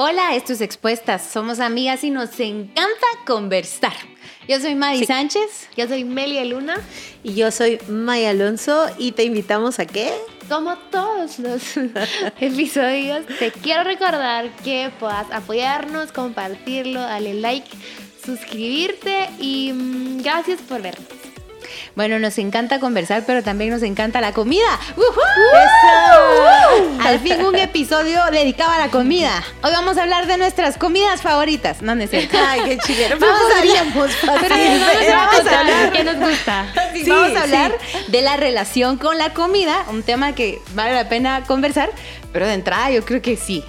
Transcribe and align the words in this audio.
Hola, 0.00 0.36
esto 0.36 0.52
es 0.52 0.60
Expuestas. 0.60 1.28
Somos 1.28 1.58
amigas 1.58 2.04
y 2.04 2.10
nos 2.10 2.38
encanta 2.38 3.06
conversar. 3.26 3.94
Yo 4.46 4.60
soy 4.60 4.76
Madi 4.76 5.04
Sánchez. 5.04 5.68
Yo 5.76 5.88
soy 5.88 6.04
Melia 6.04 6.44
Luna. 6.44 6.76
Y 7.24 7.34
yo 7.34 7.50
soy 7.50 7.80
Maya 7.88 8.30
Alonso. 8.30 8.86
Y 8.96 9.10
te 9.10 9.24
invitamos 9.24 9.80
a 9.80 9.86
qué? 9.86 10.12
Como 10.48 10.76
todos 10.92 11.40
los 11.40 11.62
episodios, 12.40 13.26
te 13.40 13.50
quiero 13.50 13.82
recordar 13.82 14.54
que 14.62 14.92
puedas 15.00 15.26
apoyarnos, 15.32 16.12
compartirlo, 16.12 17.00
darle 17.00 17.34
like, 17.34 17.68
suscribirte 18.24 19.28
y 19.40 19.72
mm, 19.72 20.22
gracias 20.22 20.60
por 20.60 20.80
vernos. 20.80 21.27
Bueno, 21.98 22.20
nos 22.20 22.38
encanta 22.38 22.78
conversar, 22.78 23.24
pero 23.26 23.42
también 23.42 23.70
nos 23.70 23.82
encanta 23.82 24.20
la 24.20 24.32
comida. 24.32 24.68
Al 27.04 27.18
fin 27.18 27.44
un 27.44 27.56
episodio 27.56 28.20
dedicado 28.30 28.70
a 28.70 28.78
la 28.78 28.88
comida. 28.88 29.42
Hoy 29.64 29.72
vamos 29.72 29.98
a 29.98 30.04
hablar 30.04 30.28
de 30.28 30.36
nuestras 30.36 30.78
comidas 30.78 31.22
favoritas. 31.22 31.82
No 31.82 31.96
necesito. 31.96 32.38
Ay, 32.38 32.60
qué 32.66 32.78
chileno. 32.78 33.16
Vamos 33.18 33.52
a 33.52 33.58
hablar, 33.58 33.84
Pero 34.40 35.16
vamos 35.16 35.46
a 35.52 35.58
hablar 35.60 35.92
qué 35.92 36.04
nos 36.04 36.16
gusta. 36.20 36.72
Sí, 36.92 37.02
Sí, 37.02 37.10
vamos 37.10 37.36
a 37.36 37.42
hablar 37.42 37.72
sí. 37.90 37.98
de 38.12 38.22
la 38.22 38.36
relación 38.36 38.96
con 38.96 39.18
la 39.18 39.34
comida, 39.34 39.84
un 39.90 40.04
tema 40.04 40.36
que 40.36 40.60
vale 40.76 40.94
la 40.94 41.08
pena 41.08 41.42
conversar, 41.48 41.90
pero 42.32 42.46
de 42.46 42.54
entrada 42.54 42.92
yo 42.92 43.04
creo 43.04 43.20
que 43.22 43.36
sí. 43.36 43.64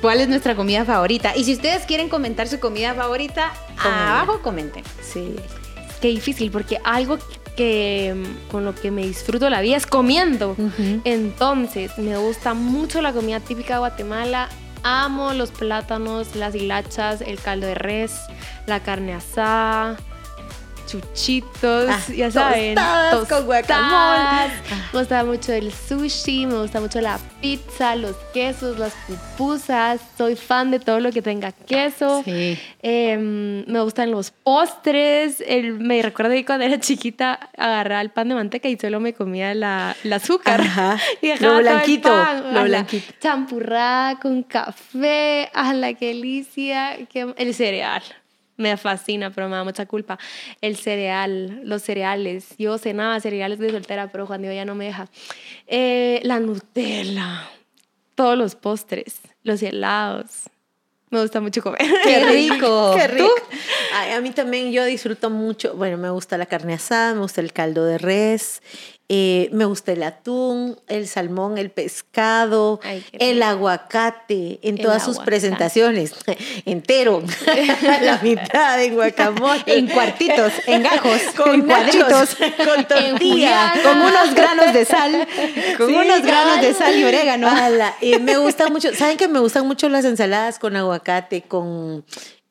¿Cuál 0.00 0.20
es 0.20 0.28
nuestra 0.28 0.54
comida 0.54 0.84
favorita? 0.84 1.32
Y 1.34 1.42
si 1.42 1.54
ustedes 1.54 1.82
quieren 1.84 2.08
comentar 2.08 2.46
su 2.46 2.60
comida 2.60 2.94
favorita, 2.94 3.52
Comenten. 3.82 3.92
abajo 4.08 4.40
comenten. 4.40 4.84
Sí. 5.02 5.34
Qué 6.00 6.06
difícil, 6.08 6.52
porque 6.52 6.78
algo 6.84 7.18
que 7.56 8.14
con 8.50 8.64
lo 8.64 8.74
que 8.74 8.90
me 8.90 9.02
disfruto 9.02 9.50
la 9.50 9.60
vida 9.60 9.76
es 9.76 9.86
comiendo. 9.86 10.56
Entonces, 11.04 11.96
me 11.98 12.16
gusta 12.16 12.54
mucho 12.54 13.02
la 13.02 13.12
comida 13.12 13.40
típica 13.40 13.74
de 13.74 13.78
Guatemala. 13.80 14.48
Amo 14.82 15.32
los 15.32 15.50
plátanos, 15.52 16.34
las 16.34 16.54
hilachas, 16.54 17.20
el 17.20 17.38
caldo 17.38 17.66
de 17.68 17.74
res, 17.74 18.16
la 18.66 18.80
carne 18.80 19.14
asada, 19.14 19.96
chuchitos, 20.92 21.88
Ah, 21.88 22.00
ya 22.14 22.30
saben. 22.30 22.74
tostadas 22.74 23.28
con 23.28 23.46
guacamole. 23.46 24.52
Me 24.92 24.98
gusta 25.00 25.24
mucho 25.24 25.52
el 25.52 25.72
sushi, 25.72 26.46
me 26.46 26.54
gusta 26.60 26.80
mucho 26.80 27.00
la 27.00 27.18
pizza, 27.40 27.96
los 27.96 28.14
quesos, 28.34 28.78
las 28.78 28.92
pupusas. 29.06 30.00
Soy 30.18 30.36
fan 30.36 30.70
de 30.70 30.80
todo 30.80 31.00
lo 31.00 31.10
que 31.12 31.22
tenga 31.22 31.52
queso. 31.52 32.22
Sí. 32.24 32.58
Em, 32.82 33.64
me 33.66 33.80
gustan 33.80 34.10
los 34.10 34.30
postres. 34.30 35.42
El, 35.46 35.78
me 35.78 36.02
recuerdo 36.02 36.32
que 36.32 36.44
cuando 36.44 36.64
era 36.64 36.78
chiquita 36.78 37.50
agarraba 37.56 38.00
el 38.02 38.10
pan 38.10 38.28
de 38.28 38.34
manteca 38.34 38.68
y 38.68 38.76
solo 38.76 39.00
me 39.00 39.12
comía 39.14 39.54
la, 39.54 39.96
el 40.04 40.12
azúcar. 40.12 40.60
Ajá. 40.60 40.98
Y 41.22 41.28
Lo 41.28 41.32
dejaba 41.34 41.50
todo 41.52 41.58
el 41.58 41.64
blanquito, 41.64 42.08
pan. 42.10 42.54
lo 42.54 42.62
blanquito. 42.64 43.12
Champurrada 43.20 44.18
con 44.18 44.42
café. 44.42 45.50
¡Hala, 45.54 45.94
qué 45.94 46.08
delicia! 46.08 46.96
Qué- 47.10 47.32
El 47.36 47.54
cereal. 47.54 48.02
Me 48.56 48.76
fascina, 48.76 49.30
pero 49.30 49.48
me 49.48 49.56
da 49.56 49.64
mucha 49.64 49.86
culpa. 49.86 50.18
El 50.60 50.76
cereal, 50.76 51.60
los 51.64 51.82
cereales. 51.82 52.54
Yo 52.58 52.78
cenaba 52.78 53.18
cereales 53.20 53.58
de 53.58 53.70
soltera, 53.70 54.10
pero 54.12 54.26
Juan 54.26 54.42
Diego 54.42 54.54
ya 54.54 54.64
no 54.64 54.74
me 54.74 54.86
deja. 54.86 55.08
Eh, 55.66 56.20
la 56.24 56.38
Nutella. 56.38 57.48
Todos 58.14 58.36
los 58.36 58.54
postres. 58.54 59.20
Los 59.42 59.62
helados. 59.62 60.50
Me 61.10 61.20
gusta 61.20 61.40
mucho 61.40 61.62
comer. 61.62 61.80
¡Qué 62.04 62.24
rico! 62.30 62.94
Qué 62.96 63.06
rico. 63.06 63.28
Ay, 63.94 64.12
a 64.12 64.20
mí 64.22 64.30
también 64.30 64.72
yo 64.72 64.82
disfruto 64.86 65.28
mucho, 65.28 65.74
bueno, 65.74 65.98
me 65.98 66.08
gusta 66.08 66.38
la 66.38 66.46
carne 66.46 66.72
asada, 66.72 67.12
me 67.12 67.20
gusta 67.20 67.42
el 67.42 67.52
caldo 67.52 67.84
de 67.84 67.98
res, 67.98 68.62
eh, 69.14 69.50
me 69.52 69.66
gusta 69.66 69.92
el 69.92 70.04
atún, 70.04 70.80
el 70.88 71.06
salmón, 71.06 71.58
el 71.58 71.70
pescado, 71.70 72.80
Ay, 72.82 73.04
el 73.12 73.42
aguacate 73.42 74.58
en 74.62 74.78
El 74.78 74.84
todas 74.84 75.04
sus 75.04 75.18
presentaciones, 75.18 76.14
entero, 76.64 77.22
la 78.00 78.20
mitad 78.22 78.82
en 78.82 78.94
guacamole, 78.94 79.64
En 79.66 79.88
cuartitos, 79.88 80.54
en 80.66 80.84
gajos, 80.84 81.20
con 81.36 81.56
en 81.56 81.66
cuadritos, 81.66 82.36
con 82.36 82.86
tortilla, 82.86 83.74
con 83.82 84.00
unos 84.00 84.34
granos 84.34 84.72
de 84.72 84.86
sal, 84.86 85.28
con 85.76 85.88
Sí, 85.88 85.94
unos 85.94 86.22
granos 86.22 86.62
de 86.62 86.72
sal 86.72 86.98
y 86.98 87.04
orégano. 87.04 87.50
Y 88.00 88.18
me 88.18 88.38
gusta 88.38 88.70
mucho, 88.70 88.94
¿saben 88.94 89.18
que 89.18 89.28
me 89.28 89.40
gustan 89.40 89.66
mucho 89.66 89.90
las 89.90 90.06
ensaladas 90.06 90.58
con 90.58 90.74
aguacate, 90.74 91.42
con... 91.42 92.02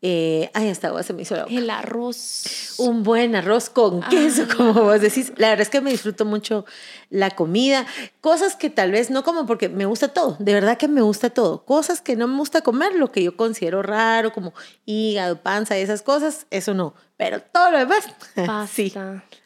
Eh, 0.04 0.50
ay, 0.54 0.70
hasta 0.70 0.88
agua 0.88 1.04
se 1.04 1.14
me 1.14 1.22
hizo 1.22 1.36
la 1.36 1.44
boca. 1.44 1.54
El 1.54 1.70
arroz. 1.70 2.76
Un 2.80 3.04
buen 3.04 3.36
arroz 3.36 3.70
con 3.70 4.02
queso, 4.10 4.48
como 4.56 4.74
vos 4.74 5.00
decís. 5.00 5.32
La 5.38 5.50
verdad 5.50 5.62
es 5.62 5.70
que 5.70 5.82
me 5.82 5.92
disfruto 5.92 6.26
mucho 6.26 6.66
la 7.12 7.30
comida. 7.30 7.86
Cosas 8.22 8.56
que 8.56 8.72
tal 8.72 8.90
vez 8.92 9.12
no 9.12 9.24
como 9.24 9.46
porque 9.46 9.70
me 9.70 9.86
gusta 9.86 10.08
todo. 10.08 10.36
De 10.40 10.54
verdad 10.56 10.78
que 10.78 10.88
me 10.88 11.02
gusta 11.02 11.30
todo. 11.30 11.64
Cosas 11.66 12.02
que 12.02 12.16
no 12.16 12.28
me 12.28 12.38
gusta 12.38 12.62
comer, 12.62 12.96
lo 12.96 13.12
que 13.12 13.22
yo 13.22 13.38
considero 13.38 13.84
raro, 13.84 14.34
como 14.34 14.54
hígado, 14.86 15.42
panza 15.44 15.78
y 15.78 15.82
esas 15.82 16.02
cosas, 16.02 16.48
eso 16.50 16.74
no. 16.74 16.96
Pero 17.18 17.40
todo 17.42 17.70
lo 17.70 17.78
demás, 17.78 18.08
Pasta. 18.36 18.68
sí. 18.68 18.90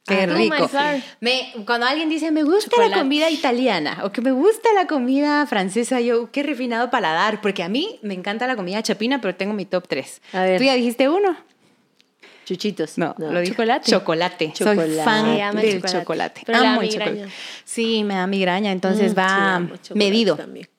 Qué 0.07 0.13
Ah, 0.21 0.27
tú, 0.27 0.35
rico. 0.35 0.69
Me, 1.19 1.51
cuando 1.65 1.87
alguien 1.87 2.07
dice, 2.09 2.29
me 2.31 2.43
gusta 2.43 2.69
Chocolate. 2.69 2.91
la 2.91 2.97
comida 3.01 3.29
italiana 3.31 4.01
o 4.03 4.11
que 4.11 4.21
me 4.21 4.31
gusta 4.31 4.69
la 4.75 4.85
comida 4.87 5.45
francesa, 5.47 5.99
yo, 5.99 6.31
qué 6.31 6.43
refinado 6.43 6.91
paladar, 6.91 7.41
porque 7.41 7.63
a 7.63 7.69
mí 7.69 7.99
me 8.03 8.13
encanta 8.13 8.45
la 8.47 8.55
comida 8.55 8.83
chapina, 8.83 9.19
pero 9.19 9.35
tengo 9.35 9.53
mi 9.53 9.65
top 9.65 9.87
3. 9.87 10.21
A 10.33 10.41
ver. 10.43 10.57
¿Tú 10.59 10.63
ya 10.65 10.75
dijiste 10.75 11.09
uno? 11.09 11.35
Chuchitos. 12.45 12.97
No, 12.97 13.15
lo 13.17 13.39
dijo 13.41 13.53
Chocolate. 13.53 13.91
Chocolate. 13.91 14.53
Soy 14.55 14.67
Chocolate. 14.77 15.03
fan 15.03 15.25
del 15.55 15.75
chocolate. 15.81 15.99
chocolate. 15.99 16.41
Pero 16.45 16.57
Amo 16.59 16.81
el 16.81 16.89
chocolate. 16.89 17.25
Sí, 17.63 18.03
me 18.03 18.13
da 18.15 18.27
migraña, 18.27 18.71
entonces 18.71 19.13
Mm, 19.13 19.17
va 19.17 19.57
sí, 19.59 19.65
chocolate 19.81 19.95
medido. 19.95 20.35
también. 20.37 20.69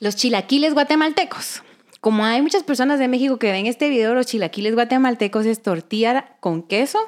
Los 0.00 0.16
chilaquiles 0.16 0.74
guatemaltecos. 0.74 1.62
Como 2.00 2.24
hay 2.24 2.42
muchas 2.42 2.62
personas 2.64 2.98
de 2.98 3.06
México 3.08 3.38
que 3.38 3.52
ven 3.52 3.66
este 3.66 3.88
video, 3.88 4.12
los 4.14 4.26
chilaquiles 4.26 4.74
guatemaltecos 4.74 5.46
es 5.46 5.62
tortilla 5.62 6.36
con 6.40 6.62
queso 6.62 6.98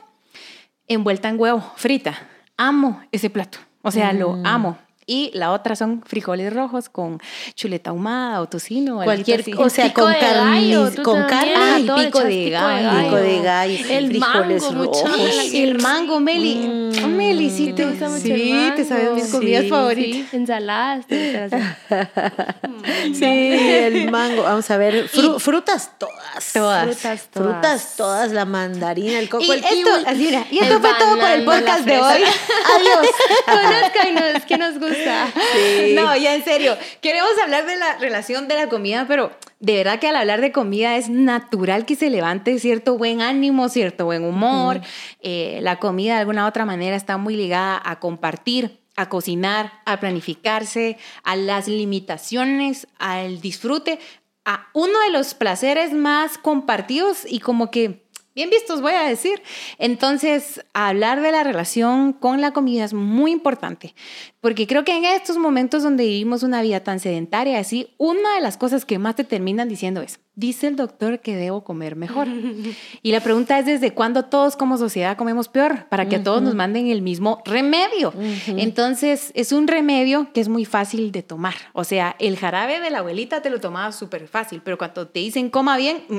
envuelta 0.89 1.29
en 1.29 1.39
huevo, 1.41 1.65
frita. 1.77 2.29
Amo 2.57 3.03
ese 3.11 3.31
plato. 3.31 3.59
O 3.83 3.91
sea, 3.91 4.13
lo 4.13 4.33
Mm. 4.35 4.47
amo. 4.47 4.79
Y 5.07 5.31
la 5.35 5.53
otra 5.53 5.77
son 5.77 6.03
frijoles 6.07 6.53
rojos 6.53 6.89
con 6.89 7.21
chuleta 7.55 7.91
ahumada 7.91 8.41
o 8.41 8.47
tocino. 8.49 9.03
Cualquier 9.03 9.41
así. 9.41 9.53
o 9.57 9.69
sea, 9.69 9.87
Pico 9.87 10.03
con 10.03 10.13
carne, 10.15 10.75
con 11.03 11.23
carne, 11.27 11.75
pico 11.85 12.01
echas 12.01 12.25
de 12.25 12.51
gallo. 12.51 13.03
pico 13.05 13.17
de 13.17 13.41
gallo, 13.43 13.79
El 13.91 14.07
frijoles 14.09 14.63
mango, 14.63 14.85
rojos. 14.85 15.03
qué 15.51 15.63
El 15.65 15.79
mango, 15.81 16.21
Meli. 16.21 16.55
Mm. 16.57 17.07
Meli, 17.17 17.51
sí, 17.51 17.67
¿Te 17.67 17.73
te, 17.85 17.87
gusta 17.91 18.09
mucho 18.09 18.23
sí, 18.23 18.33
el 18.33 18.55
mango? 18.59 18.75
te 18.77 18.85
sabes 18.85 19.11
mis 19.13 19.27
comidas 19.29 19.63
Sí, 19.65 19.69
favoritas. 19.69 20.31
Sí, 20.31 20.37
ensaladas. 20.37 21.05
así. 21.05 21.57
Sí, 23.15 23.25
el 23.25 24.11
mango. 24.11 24.43
Vamos 24.43 24.71
a 24.71 24.77
ver, 24.77 25.09
fru- 25.11 25.39
frutas 25.39 25.91
todas. 25.99 26.53
Todas. 26.53 26.85
Frutas 26.85 27.29
todas. 27.31 27.53
Frutas 27.53 27.97
todas, 27.97 28.33
la 28.33 28.45
mandarina, 28.45 29.19
el 29.19 29.29
coco, 29.29 29.45
Y 29.45 29.51
el 29.51 29.59
esto, 29.59 29.75
kiwi. 29.75 30.05
así, 30.07 30.19
mira, 30.19 30.47
y 30.51 30.59
esto 30.59 30.81
fue 30.81 30.91
todo 30.99 31.19
por 31.19 31.29
el 31.31 31.45
podcast 31.45 31.85
de 31.85 31.99
hoy. 31.99 32.23
Adiós. 32.77 33.07
Conozcanos, 33.47 34.43
¿qué 34.47 34.57
nos 34.59 34.79
gusta? 34.79 34.94
Sí. 34.95 35.95
No, 35.95 36.17
ya 36.17 36.35
en 36.35 36.45
serio. 36.45 36.77
Queremos 37.01 37.31
hablar 37.43 37.67
de 37.67 37.77
la 37.77 37.99
relación 37.99 38.49
de 38.49 38.57
la 38.57 38.69
comida, 38.69 39.07
pero 39.07 39.31
de 39.61 39.77
verdad 39.77 39.99
que 39.99 40.09
al 40.09 40.17
hablar 40.17 40.41
de 40.41 40.53
comida 40.53 40.97
es 40.97 41.09
natural 41.09 41.87
que 41.87 41.97
se 41.97 42.11
levante 42.11 42.59
cierto 42.59 42.99
buen 42.99 43.23
ánimo, 43.23 43.69
cierto 43.69 44.07
buen 44.07 44.25
humor. 44.25 44.81
Eh, 45.21 45.59
la 45.63 45.79
comida 45.79 46.15
de 46.15 46.21
alguna 46.21 46.45
u 46.45 46.49
otra 46.49 46.65
manera 46.65 46.97
está 46.97 47.17
muy 47.17 47.37
ligada 47.37 47.81
a 47.85 47.99
compartir, 48.01 48.81
a 48.97 49.09
cocinar, 49.09 49.73
a 49.87 50.01
planificarse, 50.01 50.99
a 51.23 51.37
las 51.37 51.69
limitaciones, 51.69 52.87
al 52.99 53.41
disfrute, 53.41 53.99
a 54.45 54.69
uno 54.75 55.01
de 55.07 55.11
los 55.11 55.35
placeres 55.35 55.93
más 55.93 56.39
compartidos 56.39 57.23
y 57.27 57.41
como 57.41 57.71
que 57.71 58.04
bien 58.35 58.51
vistos, 58.51 58.81
voy 58.81 58.93
a 58.93 59.05
decir. 59.05 59.43
Entonces, 59.79 60.65
hablar 60.73 61.21
de 61.21 61.33
la 61.33 61.45
relación 61.45 62.13
con 62.13 62.41
la 62.41 62.53
comida 62.53 62.85
es 62.85 62.95
muy 62.95 63.31
importante, 63.31 63.95
porque 64.41 64.67
creo 64.67 64.85
que 64.85 64.97
en 64.97 65.05
estos 65.05 65.37
momentos 65.37 65.83
donde 65.83 66.05
vivimos 66.05 66.43
una 66.43 66.63
vida 66.63 66.81
tan 66.81 67.01
sedentaria, 67.01 67.59
así, 67.59 67.95
una 67.99 68.35
de 68.35 68.41
las 68.41 68.57
cosas 68.57 68.85
que 68.85 68.99
más 68.99 69.17
te 69.17 69.25
terminan 69.25 69.69
diciendo 69.69 70.03
es, 70.03 70.21
dice 70.37 70.67
el 70.67 70.77
doctor 70.77 71.21
que 71.21 71.37
debo 71.37 71.65
comer 71.65 71.97
mejor. 71.97 72.27
y 73.03 73.13
la 73.13 73.21
pregunta 73.21 73.59
es, 73.59 73.67
¿desde 73.67 73.93
cuándo 73.93 74.25
todos 74.25 74.57
como 74.57 74.79
sociedad 74.79 75.17
comemos 75.17 75.49
peor? 75.49 75.87
Para 75.89 76.09
que 76.09 76.17
a 76.17 76.23
todos 76.23 76.43
nos 76.43 76.55
manden 76.55 76.89
el 76.89 77.03
mismo 77.03 77.41
remedio. 77.45 78.13
Entonces, 78.49 79.31
es 79.35 79.53
un 79.53 79.69
remedio 79.69 80.33
que 80.33 80.41
es 80.41 80.49
muy 80.49 80.65
fácil 80.65 81.13
de 81.13 81.23
tomar. 81.23 81.55
O 81.73 81.85
sea, 81.85 82.17
el 82.19 82.37
jarabe 82.37 82.81
de 82.81 82.91
la 82.91 82.99
abuelita 82.99 83.43
te 83.43 83.51
lo 83.51 83.61
tomabas 83.61 83.97
súper 83.97 84.27
fácil, 84.27 84.61
pero 84.65 84.77
cuando 84.77 85.07
te 85.07 85.21
dicen 85.21 85.51
coma 85.51 85.77
bien, 85.77 86.05
mm, 86.09 86.19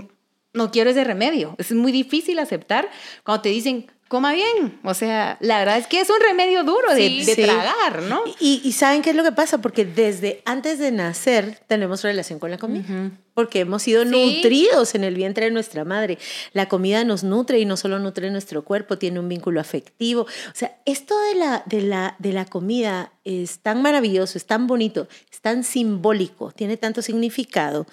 no 0.55 0.71
quiero 0.71 0.89
ese 0.89 1.03
remedio. 1.03 1.55
Es 1.59 1.71
muy 1.73 1.91
difícil 1.91 2.39
aceptar 2.39 2.89
cuando 3.23 3.41
te 3.43 3.49
dicen, 3.49 3.85
coma 4.07 4.33
bien. 4.33 4.79
O 4.83 4.93
sea, 4.93 5.37
la 5.41 5.59
verdad 5.59 5.77
es 5.77 5.87
que 5.87 5.99
es 5.99 6.09
un 6.09 6.19
remedio 6.27 6.63
duro 6.63 6.93
de, 6.93 7.07
Sí. 7.07 7.25
de 7.25 7.35
Sí. 7.35 7.43
tragar, 7.43 8.01
¿no? 8.03 8.21
Y, 8.39 8.61
y 8.63 8.71
¿saben 8.71 9.01
qué 9.01 9.11
es 9.11 9.15
lo 9.15 9.23
que 9.23 9.31
pasa? 9.31 9.59
Porque 9.59 9.85
desde 9.85 10.41
antes 10.45 10.79
de 10.79 10.91
nacer 10.91 11.59
tenemos 11.67 12.03
relación 12.03 12.39
con 12.39 12.51
la 12.51 12.57
comida. 12.57 13.11
Porque 13.35 13.59
hemos 13.59 13.83
sido 13.83 14.03
Sí. 14.03 14.09
nutridos 14.09 14.95
en 14.95 15.03
el 15.03 15.13
vientre 15.13 15.45
de 15.45 15.51
nuestra 15.51 15.85
madre. 15.85 16.17
La 16.53 16.67
comida 16.67 17.03
nos 17.03 17.23
nutre 17.23 17.59
y 17.59 17.65
no 17.65 17.77
solo 17.77 17.99
nutre 17.99 18.31
nuestro 18.31 18.63
cuerpo, 18.65 18.97
tiene 18.97 19.19
un 19.19 19.29
vínculo 19.29 19.59
afectivo. 19.59 20.21
O 20.23 20.27
sea, 20.55 20.75
esto 20.85 21.13
de 21.29 21.35
la, 21.35 21.63
de 21.67 21.81
la, 21.81 22.15
de 22.17 22.33
la 22.33 22.45
comida 22.45 23.11
es 23.25 23.59
tan 23.59 23.81
maravilloso, 23.81 24.37
es 24.37 24.45
tan 24.45 24.67
bonito, 24.67 25.07
es 25.31 25.41
tan 25.41 25.63
simbólico, 25.63 26.51
tiene 26.51 26.77
tanto 26.77 27.01
significado, 27.01 27.87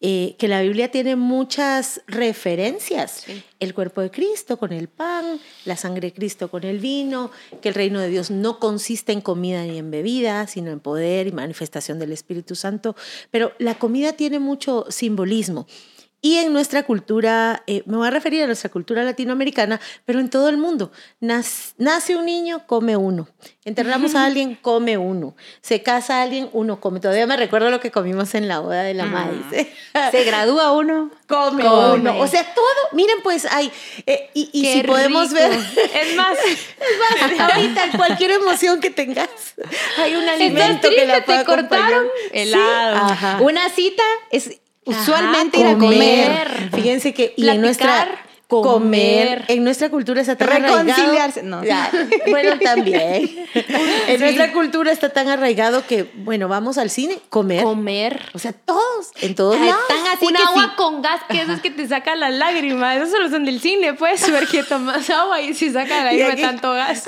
eh, 0.00 0.34
que 0.38 0.48
la 0.48 0.62
Biblia 0.62 0.90
tiene 0.90 1.14
muchas 1.14 2.00
referencias. 2.06 3.24
El 3.60 3.74
cuerpo 3.74 4.00
de 4.00 4.10
Cristo 4.10 4.56
con 4.58 4.72
el 4.72 4.88
pan, 4.88 5.38
la 5.66 5.76
sangre 5.76 6.08
de 6.08 6.12
Cristo 6.14 6.48
con 6.50 6.64
el 6.64 6.78
vino, 6.78 7.30
que 7.60 7.68
el 7.68 7.74
reino 7.74 8.00
de 8.00 8.08
Dios 8.08 8.30
no 8.30 8.58
consiste 8.58 9.12
en 9.12 9.20
comida 9.20 9.62
ni 9.64 9.76
en 9.78 9.90
bebida, 9.90 10.46
sino 10.46 10.70
en 10.70 10.80
poder 10.80 11.26
y 11.26 11.32
manifestación 11.32 11.98
del 11.98 12.12
Espíritu 12.12 12.54
Santo. 12.54 12.96
Pero 13.30 13.52
la 13.58 13.74
comida 13.78 14.14
tiene 14.14 14.38
mucho 14.38 14.86
simbolismo. 14.90 15.66
Y 16.20 16.38
en 16.38 16.52
nuestra 16.52 16.82
cultura, 16.82 17.62
eh, 17.68 17.84
me 17.86 17.96
voy 17.96 18.08
a 18.08 18.10
referir 18.10 18.42
a 18.42 18.46
nuestra 18.46 18.70
cultura 18.70 19.04
latinoamericana, 19.04 19.80
pero 20.04 20.18
en 20.18 20.28
todo 20.28 20.48
el 20.48 20.56
mundo. 20.56 20.90
Nace, 21.20 22.16
un 22.16 22.26
niño, 22.26 22.66
come 22.66 22.96
uno. 22.96 23.28
Enterramos 23.64 24.16
a 24.16 24.26
alguien, 24.26 24.56
come 24.56 24.98
uno. 24.98 25.36
Se 25.60 25.80
casa 25.84 26.20
alguien, 26.20 26.50
uno 26.52 26.80
come. 26.80 26.98
Todavía 26.98 27.28
me 27.28 27.36
recuerdo 27.36 27.70
lo 27.70 27.78
que 27.78 27.92
comimos 27.92 28.34
en 28.34 28.48
la 28.48 28.58
boda 28.58 28.82
de 28.82 28.94
la 28.94 29.04
madre. 29.04 29.72
Se 30.10 30.24
gradúa 30.24 30.72
uno, 30.72 31.12
come, 31.28 31.62
uno. 31.68 32.18
O 32.18 32.26
sea, 32.26 32.52
todo. 32.52 32.66
Miren, 32.94 33.18
pues 33.22 33.44
hay. 33.44 33.70
Eh, 34.06 34.28
y, 34.34 34.72
si 34.72 34.82
podemos 34.82 35.32
ver. 35.32 35.52
Es 35.52 36.16
más, 36.16 36.36
es 36.46 37.38
más, 37.38 37.52
ahorita 37.52 37.90
cualquier 37.96 38.32
emoción 38.32 38.80
que 38.80 38.90
tengas, 38.90 39.28
hay 39.98 40.16
un 40.16 40.28
alimento 40.28 40.88
que 40.90 41.06
la 41.06 41.24
pueda 41.24 41.40
te 41.40 41.44
cortaron 41.44 42.08
helado. 42.32 43.44
Una 43.44 43.68
cita 43.68 44.02
es 44.32 44.58
usualmente 44.88 45.58
ir 45.58 45.66
a 45.66 45.74
comer. 45.78 46.70
Fíjense 46.74 47.14
que 47.14 47.34
y 47.36 47.48
en 47.48 47.60
nuestra 47.60 48.08
comer. 48.48 49.44
En 49.48 49.62
nuestra 49.62 49.90
cultura 49.90 50.22
está 50.22 50.36
tan 50.36 50.62
Reconciliarse. 50.62 51.42
No. 51.42 51.60
bueno, 52.30 52.58
también. 52.58 53.46
en 54.08 54.20
nuestra 54.20 54.52
cultura 54.52 54.90
está 54.90 55.10
tan 55.10 55.28
arraigado 55.28 55.86
que, 55.86 56.10
bueno, 56.14 56.48
vamos 56.48 56.78
al 56.78 56.90
cine, 56.90 57.18
comer. 57.28 57.62
Comer. 57.62 58.22
O 58.32 58.38
sea, 58.38 58.52
todos, 58.52 59.10
en 59.20 59.34
todos 59.34 59.60
lados. 59.60 59.76
así 60.14 60.26
Un 60.26 60.36
agua 60.36 60.74
con 60.76 61.02
gas, 61.02 61.20
que 61.28 61.42
eso 61.42 61.52
es 61.52 61.60
que 61.60 61.70
te 61.70 61.86
saca 61.86 62.16
las 62.16 62.32
lágrimas. 62.32 62.96
Eso 62.96 63.10
solo 63.10 63.28
son 63.28 63.44
del 63.44 63.60
cine, 63.60 63.94
pues, 63.94 64.30
ver 64.30 64.46
que 64.46 64.62
tomas 64.62 65.08
agua 65.10 65.40
y 65.40 65.52
si 65.54 65.70
saca 65.70 66.04
la 66.04 66.12
lágrima 66.12 66.36
tanto 66.36 66.72
gas. 66.72 67.04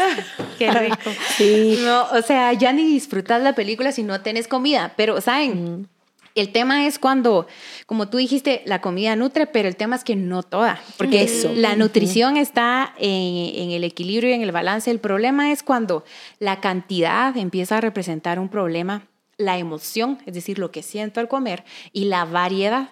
Qué 0.59 0.71
rico. 0.71 1.11
Sí. 1.37 1.81
No, 1.85 2.07
o 2.13 2.23
sea, 2.23 2.53
ya 2.53 2.73
ni 2.73 2.85
disfrutas 2.85 3.43
la 3.43 3.55
película 3.55 3.93
si 3.93 4.03
no 4.03 4.21
tenés 4.21 4.47
comida. 4.47 4.93
Pero, 4.97 5.21
¿saben? 5.21 5.89
El 6.35 6.53
tema 6.53 6.87
es 6.87 6.99
cuando, 6.99 7.47
como 7.87 8.09
tú 8.09 8.19
dijiste, 8.19 8.63
la 8.65 8.81
comida 8.81 9.17
nutre, 9.17 9.47
pero 9.47 9.69
el 9.69 9.77
tema 9.77 9.97
es 9.97 10.05
que 10.05 10.15
no 10.17 10.43
toda, 10.43 10.81
porque 10.97 11.23
Eso. 11.23 11.53
la 11.55 11.75
nutrición 11.75 12.37
está 12.37 12.95
en, 12.99 13.71
el 13.71 13.85
equilibrio 13.85 14.31
y 14.31 14.35
en 14.35 14.43
el 14.43 14.53
balance. 14.53 14.91
El 14.91 15.01
problema 15.01 15.51
es 15.51 15.63
cuando 15.63 16.05
la 16.39 16.61
cantidad 16.61 17.37
empieza 17.37 17.79
a 17.79 17.81
representar 17.81 18.39
un 18.39 18.49
problema, 18.49 19.07
la 19.39 19.59
emoción, 19.59 20.19
es 20.27 20.35
decir, 20.35 20.59
lo 20.59 20.71
que 20.71 20.83
siento 20.83 21.19
al 21.19 21.29
comer, 21.29 21.65
y 21.93 22.05
la 22.05 22.25
variedad. 22.25 22.91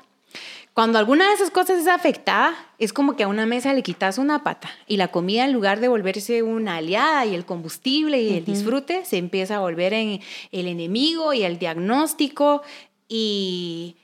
Cuando 0.79 1.01
alguna 1.01 1.27
de 1.27 1.35
esas 1.35 1.51
cosas 1.51 1.81
es 1.81 1.89
afectada, 1.89 2.55
es 2.79 2.93
como 2.93 3.17
que 3.17 3.25
a 3.25 3.29
una 3.29 3.47
mesa 3.47 3.75
le 3.75 3.83
quitas 3.83 4.17
una 4.17 4.45
pata 4.45 4.71
y 4.87 4.97
la 4.97 5.09
comida 5.09 5.45
en 5.45 5.53
lugar 5.53 5.81
de 5.81 5.89
volverse 5.89 6.45
una 6.45 6.77
aliada 6.77 7.27
y 7.27 7.35
el 7.35 7.45
combustible 7.45 8.23
y 8.23 8.37
el 8.37 8.45
disfrute, 8.45 9.05
se 9.05 9.17
empieza 9.17 9.57
a 9.57 9.59
volver 9.59 9.93
en 9.93 10.21
el 10.53 10.69
enemigo 10.69 11.33
y 11.33 11.43
el 11.43 11.59
diagnóstico 11.59 12.63
y, 13.09 13.97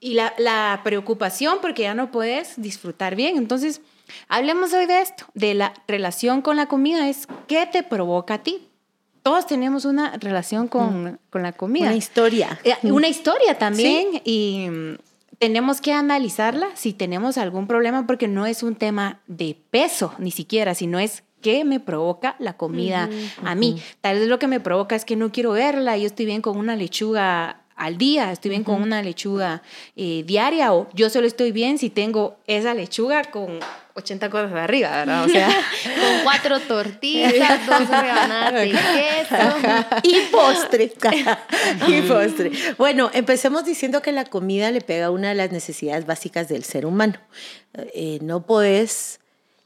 y 0.00 0.14
la, 0.14 0.34
la, 0.38 0.80
preocupación 0.84 1.58
porque 1.62 1.82
ya 1.82 1.94
no 1.94 2.10
puedes 2.10 2.60
disfrutar 2.60 3.14
bien. 3.14 3.36
Entonces, 3.36 3.80
hablemos 4.28 4.72
hoy 4.72 4.86
de 4.86 5.00
esto, 5.00 5.24
de 5.34 5.54
la 5.54 5.74
relación 5.86 6.42
con 6.42 6.56
la 6.56 6.66
comida, 6.66 7.08
es 7.08 7.26
qué 7.46 7.66
te 7.66 7.82
provoca 7.82 8.34
a 8.34 8.42
ti. 8.42 8.68
Todos 9.22 9.46
tenemos 9.46 9.84
una 9.84 10.16
relación 10.16 10.66
con, 10.66 11.04
mm. 11.04 11.18
con 11.30 11.42
la 11.42 11.52
comida. 11.52 11.86
Una 11.86 11.96
historia. 11.96 12.60
Eh, 12.64 12.74
una 12.82 13.08
historia 13.08 13.56
también 13.56 14.20
y 14.24 14.66
mm, 14.68 14.96
tenemos 15.38 15.80
que 15.80 15.92
analizarla 15.92 16.68
si 16.74 16.92
tenemos 16.92 17.38
algún 17.38 17.66
problema 17.66 18.06
porque 18.06 18.28
no 18.28 18.46
es 18.46 18.62
un 18.62 18.74
tema 18.74 19.20
de 19.26 19.56
peso 19.70 20.14
ni 20.18 20.32
siquiera, 20.32 20.74
sino 20.74 20.98
es 20.98 21.22
qué 21.40 21.64
me 21.64 21.80
provoca 21.80 22.36
la 22.38 22.56
comida 22.56 23.10
a 23.44 23.54
mí. 23.54 23.82
Tal 24.00 24.20
vez 24.20 24.28
lo 24.28 24.38
que 24.38 24.46
me 24.46 24.60
provoca 24.60 24.94
es 24.94 25.04
que 25.04 25.16
no 25.16 25.32
quiero 25.32 25.50
verla, 25.50 25.98
yo 25.98 26.06
estoy 26.06 26.26
bien 26.26 26.42
con 26.42 26.56
una 26.56 26.76
lechuga 26.76 27.61
al 27.82 27.98
día, 27.98 28.30
estoy 28.30 28.50
bien 28.50 28.62
con 28.62 28.80
una 28.80 29.02
lechuga 29.02 29.60
eh, 29.96 30.22
diaria 30.24 30.72
o 30.72 30.88
yo 30.94 31.10
solo 31.10 31.26
estoy 31.26 31.50
bien 31.50 31.78
si 31.78 31.90
tengo 31.90 32.36
esa 32.46 32.74
lechuga 32.74 33.24
con 33.24 33.58
80 33.94 34.30
cosas 34.30 34.52
de 34.52 34.60
arriba, 34.60 34.90
¿verdad? 34.90 35.24
O 35.24 35.28
sea, 35.28 35.48
con 35.84 36.22
cuatro 36.22 36.60
tortillas, 36.60 37.66
dos 37.66 37.88
rebanadas 37.88 38.52
de 38.52 38.70
queso 38.70 40.00
y 40.04 40.20
postre. 40.30 40.92
y 41.88 42.02
postre. 42.02 42.52
Bueno, 42.78 43.10
empecemos 43.12 43.64
diciendo 43.64 44.00
que 44.00 44.12
la 44.12 44.26
comida 44.26 44.70
le 44.70 44.80
pega 44.80 45.06
a 45.06 45.10
una 45.10 45.30
de 45.30 45.34
las 45.34 45.50
necesidades 45.50 46.06
básicas 46.06 46.48
del 46.48 46.62
ser 46.62 46.86
humano. 46.86 47.18
Eh, 47.74 48.20
no 48.22 48.46
puedes 48.46 49.18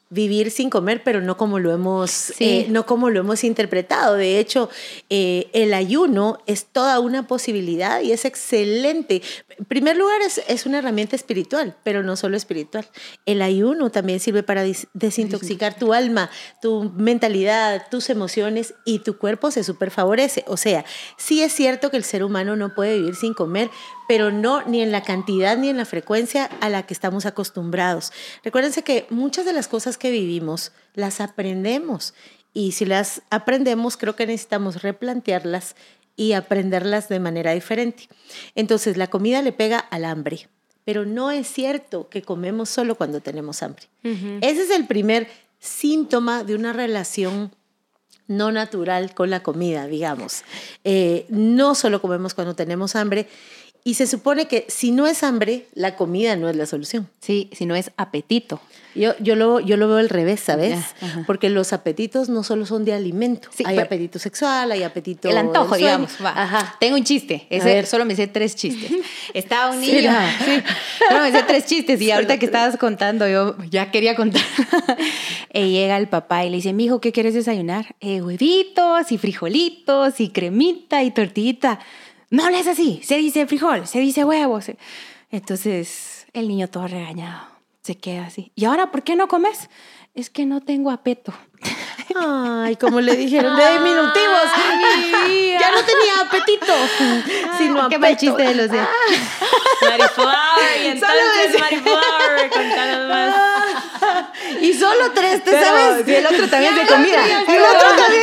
vivir 0.09 0.53
sin 0.53 0.71
comer, 0.71 1.03
pero 1.03 1.21
no 1.21 1.37
como 1.37 1.59
lo 1.59 1.73
hemos, 1.73 2.33
eh, 2.39 2.67
no 2.69 2.87
como 2.87 3.11
lo 3.11 3.21
hemos 3.21 3.43
interpretado. 3.43 4.15
De 4.15 4.39
hecho, 4.39 4.71
eh, 5.11 5.49
el 5.53 5.75
ayuno 5.75 6.39
es 6.47 6.67
toda 6.67 7.01
una 7.01 7.27
posibilidad 7.27 8.01
y 8.01 8.13
es 8.13 8.25
excelente. 8.25 9.23
En 9.59 9.65
primer 9.65 9.97
lugar, 9.97 10.23
es, 10.23 10.41
es, 10.47 10.65
una 10.65 10.79
herramienta 10.79 11.17
espiritual, 11.17 11.77
pero 11.83 12.05
no 12.05 12.15
solo 12.15 12.37
espiritual. 12.37 12.87
El 13.25 13.43
ayuno 13.43 13.91
también 13.91 14.21
sirve 14.21 14.45
para 14.45 14.65
desintoxicar 14.95 15.77
tu 15.77 15.93
alma, 15.93 16.31
tu 16.63 16.93
mentalidad, 16.97 17.87
tus 17.91 18.09
emociones 18.09 18.75
y 18.85 19.01
tu 19.01 19.19
cuerpo 19.19 19.51
se 19.51 19.65
super 19.65 19.91
favorece. 19.91 20.45
O 20.47 20.57
sea, 20.57 20.85
sí 21.17 21.43
es 21.43 21.53
cierto 21.53 21.91
que 21.91 21.97
el 21.97 22.05
ser 22.05 22.23
humano 22.23 22.55
no 22.55 22.75
puede 22.75 22.99
vivir 22.99 23.17
sin 23.17 23.35
comer, 23.35 23.71
pero 24.09 24.31
no 24.31 24.63
ni 24.63 24.81
en 24.83 24.93
la 24.93 25.03
cantidad 25.03 25.57
ni 25.57 25.69
en 25.69 25.77
la 25.77 25.85
frecuencia 25.85 26.47
a 26.61 26.69
la 26.69 26.85
que 26.85 26.95
estamos 26.95 27.27
acostumbrados. 27.27 28.13
Recuérdense 28.45 28.83
que 28.83 29.07
muchas 29.11 29.45
de 29.45 29.53
las 29.53 29.69
cosas 29.69 29.99
que 29.99 30.11
vivimos 30.11 30.73
las 30.95 31.21
aprendemos 31.21 32.15
y 32.53 32.73
si 32.73 32.85
las 32.85 33.23
aprendemos 33.31 33.97
creo 33.97 34.17
que 34.17 34.27
necesitamos 34.27 34.83
replantearlas 34.83 35.77
y 36.17 36.33
aprenderlas 36.33 37.09
de 37.09 37.21
manera 37.21 37.53
diferente. 37.53 38.09
Entonces, 38.55 38.97
la 38.97 39.09
comida 39.09 39.43
le 39.43 39.53
pega 39.53 39.79
al 39.79 40.07
hambre, 40.07 40.49
pero 40.85 41.05
no 41.05 41.31
es 41.31 41.47
cierto 41.47 42.09
que 42.09 42.23
comemos 42.23 42.71
solo 42.71 42.95
cuando 42.95 43.21
tenemos 43.21 43.63
hambre. 43.63 43.85
Ese 44.03 44.63
es 44.63 44.71
el 44.71 44.87
primer 44.87 45.29
síntoma 45.59 46.45
de 46.45 46.55
una 46.55 46.73
relación 46.73 47.53
no 48.29 48.51
natural 48.51 49.15
con 49.15 49.31
la 49.31 49.43
comida, 49.43 49.87
digamos. 49.87 50.43
Eh, 50.85 51.27
no 51.29 51.75
solo 51.75 52.01
comemos 52.01 52.35
cuando 52.35 52.55
tenemos 52.55 52.97
hambre 52.97 53.29
y 53.87 53.95
se 53.95 54.09
supone 54.09 54.49
que 54.49 54.67
si 54.67 54.91
no 54.91 55.07
es 55.07 55.23
hambre, 55.23 55.69
la 55.73 55.95
comida 55.95 56.35
no 56.35 56.49
es 56.49 56.57
la 56.57 56.67
solución. 56.67 57.09
Sí, 57.21 57.49
si 57.53 57.67
no 57.67 57.77
es 57.77 57.93
apetito. 57.97 58.61
Yo, 58.97 59.13
yo, 59.21 59.37
lo, 59.37 59.61
yo 59.61 59.77
lo 59.77 59.87
veo 59.87 59.99
al 59.99 60.09
revés, 60.09 60.41
¿sabes? 60.41 60.81
Porque 61.25 61.51
los 61.51 61.73
apetitos 61.73 62.29
no 62.29 62.43
solo 62.43 62.67
son 62.67 62.85
de 62.85 62.95
alimento. 62.95 63.49
hay 63.65 63.79
apetito 63.79 64.19
sexual, 64.19 64.73
hay 64.73 64.83
apetito. 64.83 65.29
El 65.29 65.37
antojo, 65.37 65.77
digamos. 65.77 66.11
Tengo 66.81 66.97
un 66.97 67.05
chiste. 67.05 67.47
Ese, 67.49 67.87
solo 67.87 68.05
me 68.05 68.17
sé 68.17 68.27
tres 68.27 68.57
chistes. 68.57 68.91
Estaba 69.35 69.71
un 69.71 69.81
niño. 69.81 70.11
Sí, 70.45 70.63
solo 71.09 71.23
me 71.23 71.31
sé 71.31 71.45
tres 71.45 71.67
chistes. 71.67 72.01
Y 72.01 72.11
ahorita 72.11 72.39
que 72.39 72.47
estabas 72.47 72.77
contando, 72.79 73.29
yo 73.29 73.55
ya 73.71 73.93
quería 73.93 74.17
contar. 74.17 74.43
y 75.55 75.71
llega 75.71 75.97
el 75.97 76.09
papá 76.09 76.45
y 76.45 76.51
le 76.51 76.57
dice: 76.57 76.73
Mijo, 76.73 77.01
¿qué 77.01 77.13
quieres 77.13 77.35
desayunar? 77.35 77.95
Eh, 78.01 78.21
huevitos 78.21 79.13
y 79.13 79.19
frijolitos 79.19 80.19
y 80.21 80.31
cremita 80.31 81.05
y 81.05 81.13
tortillita 81.13 81.79
no 82.31 82.45
hables 82.45 82.67
así, 82.67 83.01
se 83.03 83.17
dice 83.17 83.47
frijol, 83.47 83.87
se 83.87 84.01
dice 84.01 84.25
huevo. 84.25 84.61
Entonces 85.31 86.27
el 86.33 86.49
niño 86.49 86.69
todo 86.69 86.87
regañado 86.87 87.57
se 87.83 87.97
queda 87.97 88.27
así. 88.27 88.53
¿Y 88.55 88.65
ahora 88.65 88.91
por 88.91 89.05
qué 89.05 89.15
no 89.15 89.29
comes? 89.29 89.71
Es 90.15 90.29
que 90.29 90.45
no 90.45 90.61
tengo 90.61 90.91
apeto. 90.91 91.33
Ay, 92.17 92.77
como 92.77 93.01
le 93.01 93.15
dijeron 93.17 93.57
de 93.57 93.73
diminutivos. 93.73 94.43
ya 95.61 95.71
no 95.71 95.85
tenía 95.85 96.21
apetito, 96.23 96.73
sino 97.59 97.83
apeto. 97.83 97.89
Qué 97.91 97.99
mal 97.99 98.17
chiste 98.17 98.43
de 98.43 98.55
los 98.55 98.71
de. 98.71 98.79
Mariflower, 99.83 100.83
y 100.83 100.87
entonces 100.87 101.61
Mariflower, 101.61 103.09
más. 103.09 103.35
Y 104.61 104.73
solo 104.75 105.13
tres, 105.13 105.43
¿te 105.45 105.51
sabes? 105.53 106.07
Y 106.07 106.15
el 106.15 106.27
otro 106.27 106.49
también 106.49 106.75
de 106.75 106.87
comida. 106.87 107.25
El 107.25 107.61
otro 107.61 107.89
también, 107.97 108.23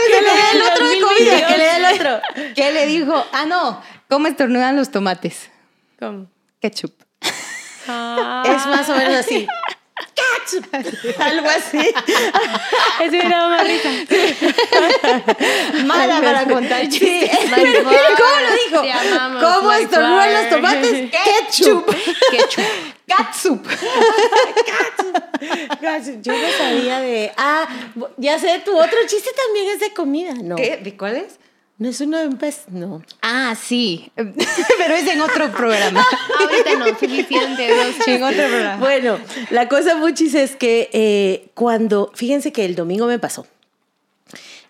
el 0.54 0.62
otro 0.62 0.88
de 0.88 1.02
comida. 1.02 1.48
Que 1.48 1.58
le 1.58 1.64
dé 1.64 1.78
el 1.78 1.86
otro. 1.86 2.22
¿Qué 2.56 2.72
le 2.72 2.86
dijo? 2.88 3.26
Ah, 3.32 3.46
no, 3.46 3.82
¿cómo 4.14 4.28
estornudan 4.28 4.76
los 4.76 4.92
tomates? 4.92 5.50
¿Cómo? 5.98 6.28
Ketchup. 6.62 6.94
Ah. 7.88 8.44
Es 8.46 8.68
más 8.68 8.88
o 8.88 8.96
menos 8.96 9.16
así. 9.16 9.48
Algo 11.20 11.50
así. 11.50 11.80
Eso 13.02 13.16
era 13.16 13.48
una 13.48 13.64
risa. 13.64 13.90
Mala 15.86 16.22
para 16.22 16.46
contar 16.46 16.88
chistes. 16.90 17.32
¿Cómo 17.50 18.36
lo 18.40 18.54
dijo? 18.54 18.84
¿Cómo 19.42 19.72
estornudan 19.72 20.34
los 20.34 20.50
tomates? 20.50 21.12
Ketchup. 21.12 21.96
Ketchup. 22.30 22.66
Catsup. 23.08 23.68
Yo 26.22 26.34
no 26.34 26.52
sabía 26.56 27.00
de. 27.00 27.32
Ah, 27.36 27.68
ya 28.18 28.38
sé, 28.38 28.62
tu 28.64 28.78
otro 28.78 29.00
chiste 29.08 29.32
también 29.46 29.70
es 29.70 29.80
de 29.80 29.92
comida, 29.92 30.34
¿no? 30.36 30.56
¿Qué? 30.56 30.78
¿De 30.78 30.96
cuál 30.96 31.16
es? 31.16 31.40
No 31.80 31.90
es 31.90 32.00
uno 32.02 32.20
de 32.20 32.28
un 32.28 32.38
pez, 32.38 32.66
no. 32.70 33.02
Ah, 33.22 33.56
sí, 33.62 34.12
pero 34.16 34.94
es 34.94 35.08
en 35.08 35.22
otro 35.22 35.52
programa. 35.52 36.06
Ahorita 36.40 36.76
no, 36.78 36.88
suficiente. 37.00 37.68
Dos 37.68 38.08
en 38.08 38.24
otro 38.24 38.48
programa. 38.48 38.78
Bueno, 38.78 39.20
la 39.50 39.68
cosa, 39.68 39.96
muchis, 39.98 40.36
es 40.36 40.56
que 40.56 40.90
eh, 40.94 41.50
cuando, 41.56 42.12
fíjense 42.14 42.52
que 42.52 42.64
el 42.66 42.76
domingo 42.76 43.08
me 43.08 43.20
pasó. 43.20 43.48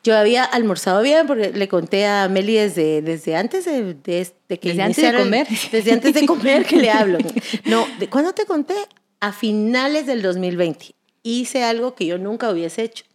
Yo 0.04 0.18
había 0.18 0.44
almorzado 0.44 1.02
bien 1.02 1.28
porque 1.28 1.52
le 1.54 1.68
conté 1.70 2.06
a 2.08 2.28
Meli 2.28 2.56
desde, 2.56 3.02
desde 3.02 3.38
antes 3.38 3.64
de, 3.64 3.94
de, 3.94 4.28
de 4.50 4.60
que 4.60 4.70
Desde 4.70 4.82
antes 4.82 5.12
de 5.12 5.18
comer. 5.18 5.48
desde 5.72 5.92
antes 5.94 6.14
de 6.14 6.26
comer 6.26 6.66
que 6.66 6.76
le 6.78 6.90
hablo. 6.92 7.20
No, 7.66 7.88
¿de 8.00 8.10
cuándo 8.10 8.34
te 8.34 8.46
conté? 8.46 8.76
A 9.22 9.32
finales 9.32 10.06
del 10.06 10.22
2020. 10.22 10.94
Hice 11.24 11.64
algo 11.64 11.96
que 11.96 12.06
yo 12.06 12.18
nunca 12.18 12.50
hubiese 12.50 12.84
hecho. 12.84 13.06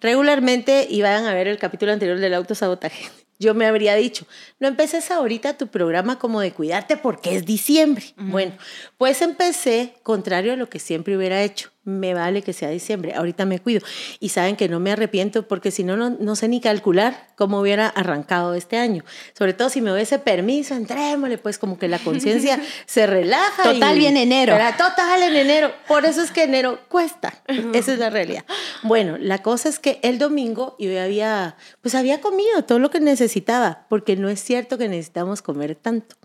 Regularmente 0.00 0.86
iban 0.90 1.24
a 1.24 1.32
ver 1.32 1.48
el 1.48 1.58
capítulo 1.58 1.92
anterior 1.92 2.18
del 2.18 2.34
autosabotaje. 2.34 3.06
Yo 3.38 3.54
me 3.54 3.66
habría 3.66 3.94
dicho, 3.94 4.26
no 4.58 4.68
empeces 4.68 5.10
ahorita 5.10 5.58
tu 5.58 5.68
programa 5.68 6.18
como 6.18 6.40
de 6.40 6.52
cuidarte 6.52 6.96
porque 6.96 7.36
es 7.36 7.44
diciembre. 7.44 8.04
Bueno, 8.16 8.52
pues 8.96 9.20
empecé 9.22 9.94
contrario 10.02 10.54
a 10.54 10.56
lo 10.56 10.68
que 10.68 10.78
siempre 10.78 11.16
hubiera 11.16 11.42
hecho. 11.42 11.70
Me 11.88 12.14
vale 12.14 12.42
que 12.42 12.52
sea 12.52 12.68
diciembre, 12.68 13.14
ahorita 13.14 13.44
me 13.46 13.60
cuido. 13.60 13.80
Y 14.18 14.30
saben 14.30 14.56
que 14.56 14.68
no 14.68 14.80
me 14.80 14.90
arrepiento 14.90 15.46
porque 15.46 15.70
si 15.70 15.84
no, 15.84 15.96
no, 15.96 16.10
no 16.10 16.34
sé 16.34 16.48
ni 16.48 16.60
calcular 16.60 17.28
cómo 17.36 17.60
hubiera 17.60 17.86
arrancado 17.86 18.54
este 18.54 18.76
año. 18.76 19.04
Sobre 19.38 19.52
todo 19.54 19.68
si 19.70 19.80
me 19.80 19.92
hubiese 19.92 20.18
permiso, 20.18 20.74
entrémosle, 20.74 21.38
pues 21.38 21.58
como 21.58 21.78
que 21.78 21.86
la 21.86 22.00
conciencia 22.00 22.60
se 22.86 23.06
relaja. 23.06 23.62
Total, 23.62 23.94
y- 23.96 24.00
viene 24.00 24.24
enero. 24.24 24.54
¿verdad? 24.54 24.74
Total 24.76 25.22
en 25.22 25.36
enero. 25.36 25.70
Por 25.86 26.04
eso 26.06 26.22
es 26.22 26.32
que 26.32 26.42
enero 26.42 26.80
cuesta. 26.88 27.32
Esa 27.72 27.92
es 27.92 28.00
la 28.00 28.10
realidad. 28.10 28.44
Bueno, 28.82 29.16
la 29.16 29.42
cosa 29.42 29.68
es 29.68 29.78
que 29.78 30.00
el 30.02 30.18
domingo 30.18 30.74
yo 30.80 31.00
había, 31.00 31.56
pues 31.82 31.94
había 31.94 32.20
comido 32.20 32.64
todo 32.64 32.80
lo 32.80 32.90
que 32.90 32.98
necesitaba, 32.98 33.86
porque 33.88 34.16
no 34.16 34.28
es 34.28 34.42
cierto 34.42 34.76
que 34.76 34.88
necesitamos 34.88 35.40
comer 35.40 35.76
tanto. 35.76 36.16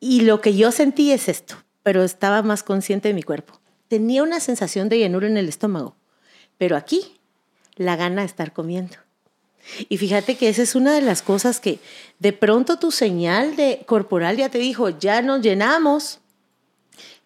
Y 0.00 0.22
lo 0.22 0.40
que 0.40 0.56
yo 0.56 0.72
sentí 0.72 1.12
es 1.12 1.28
esto, 1.28 1.54
pero 1.84 2.02
estaba 2.02 2.42
más 2.42 2.64
consciente 2.64 3.06
de 3.06 3.14
mi 3.14 3.22
cuerpo. 3.22 3.60
Tenía 3.88 4.22
una 4.22 4.40
sensación 4.40 4.88
de 4.88 4.98
llenura 4.98 5.26
en 5.26 5.36
el 5.36 5.48
estómago, 5.48 5.94
pero 6.58 6.76
aquí 6.76 7.18
la 7.76 7.96
gana 7.96 8.22
de 8.22 8.26
estar 8.26 8.52
comiendo. 8.52 8.96
Y 9.88 9.98
fíjate 9.98 10.36
que 10.36 10.48
esa 10.48 10.62
es 10.62 10.74
una 10.74 10.94
de 10.94 11.02
las 11.02 11.22
cosas 11.22 11.60
que 11.60 11.80
de 12.18 12.32
pronto 12.32 12.78
tu 12.78 12.90
señal 12.90 13.56
de 13.56 13.82
corporal 13.86 14.36
ya 14.36 14.48
te 14.48 14.58
dijo, 14.58 14.90
ya 14.90 15.22
nos 15.22 15.40
llenamos, 15.40 16.20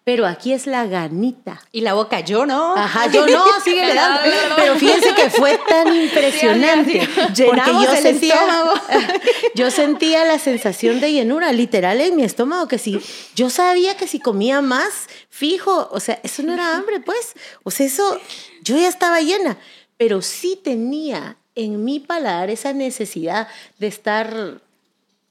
pero 0.03 0.25
aquí 0.25 0.51
es 0.51 0.65
la 0.65 0.87
ganita. 0.87 1.61
Y 1.71 1.81
la 1.81 1.93
boca, 1.93 2.21
yo 2.21 2.45
no. 2.47 2.75
Ajá, 2.75 3.11
yo 3.11 3.27
no, 3.27 3.43
sigue 3.63 3.93
dando. 3.93 4.21
Pero 4.55 4.75
fíjense 4.75 5.13
que 5.13 5.29
fue 5.29 5.59
tan 5.69 5.95
impresionante. 5.95 7.07
porque 7.15 7.43
Llenamos 7.43 7.85
yo 7.85 7.91
el 7.91 7.97
sentía, 7.97 8.33
estómago. 8.33 8.73
yo 9.55 9.71
sentía 9.71 10.25
la 10.25 10.39
sensación 10.39 10.99
de 10.99 11.11
llenura, 11.11 11.51
literal, 11.51 12.01
en 12.01 12.15
mi 12.15 12.23
estómago, 12.23 12.67
que 12.67 12.79
si 12.79 12.99
yo 13.35 13.51
sabía 13.51 13.95
que 13.95 14.07
si 14.07 14.19
comía 14.19 14.61
más, 14.61 15.07
fijo, 15.29 15.89
o 15.91 15.99
sea, 15.99 16.19
eso 16.23 16.41
no 16.41 16.53
era 16.53 16.75
hambre, 16.75 16.99
pues. 16.99 17.33
O 17.63 17.69
sea, 17.69 17.85
eso, 17.85 18.19
yo 18.63 18.75
ya 18.77 18.87
estaba 18.87 19.21
llena, 19.21 19.57
pero 19.97 20.23
sí 20.23 20.59
tenía 20.61 21.37
en 21.53 21.83
mi 21.83 21.99
paladar 21.99 22.49
esa 22.49 22.73
necesidad 22.73 23.47
de 23.77 23.87
estar 23.87 24.61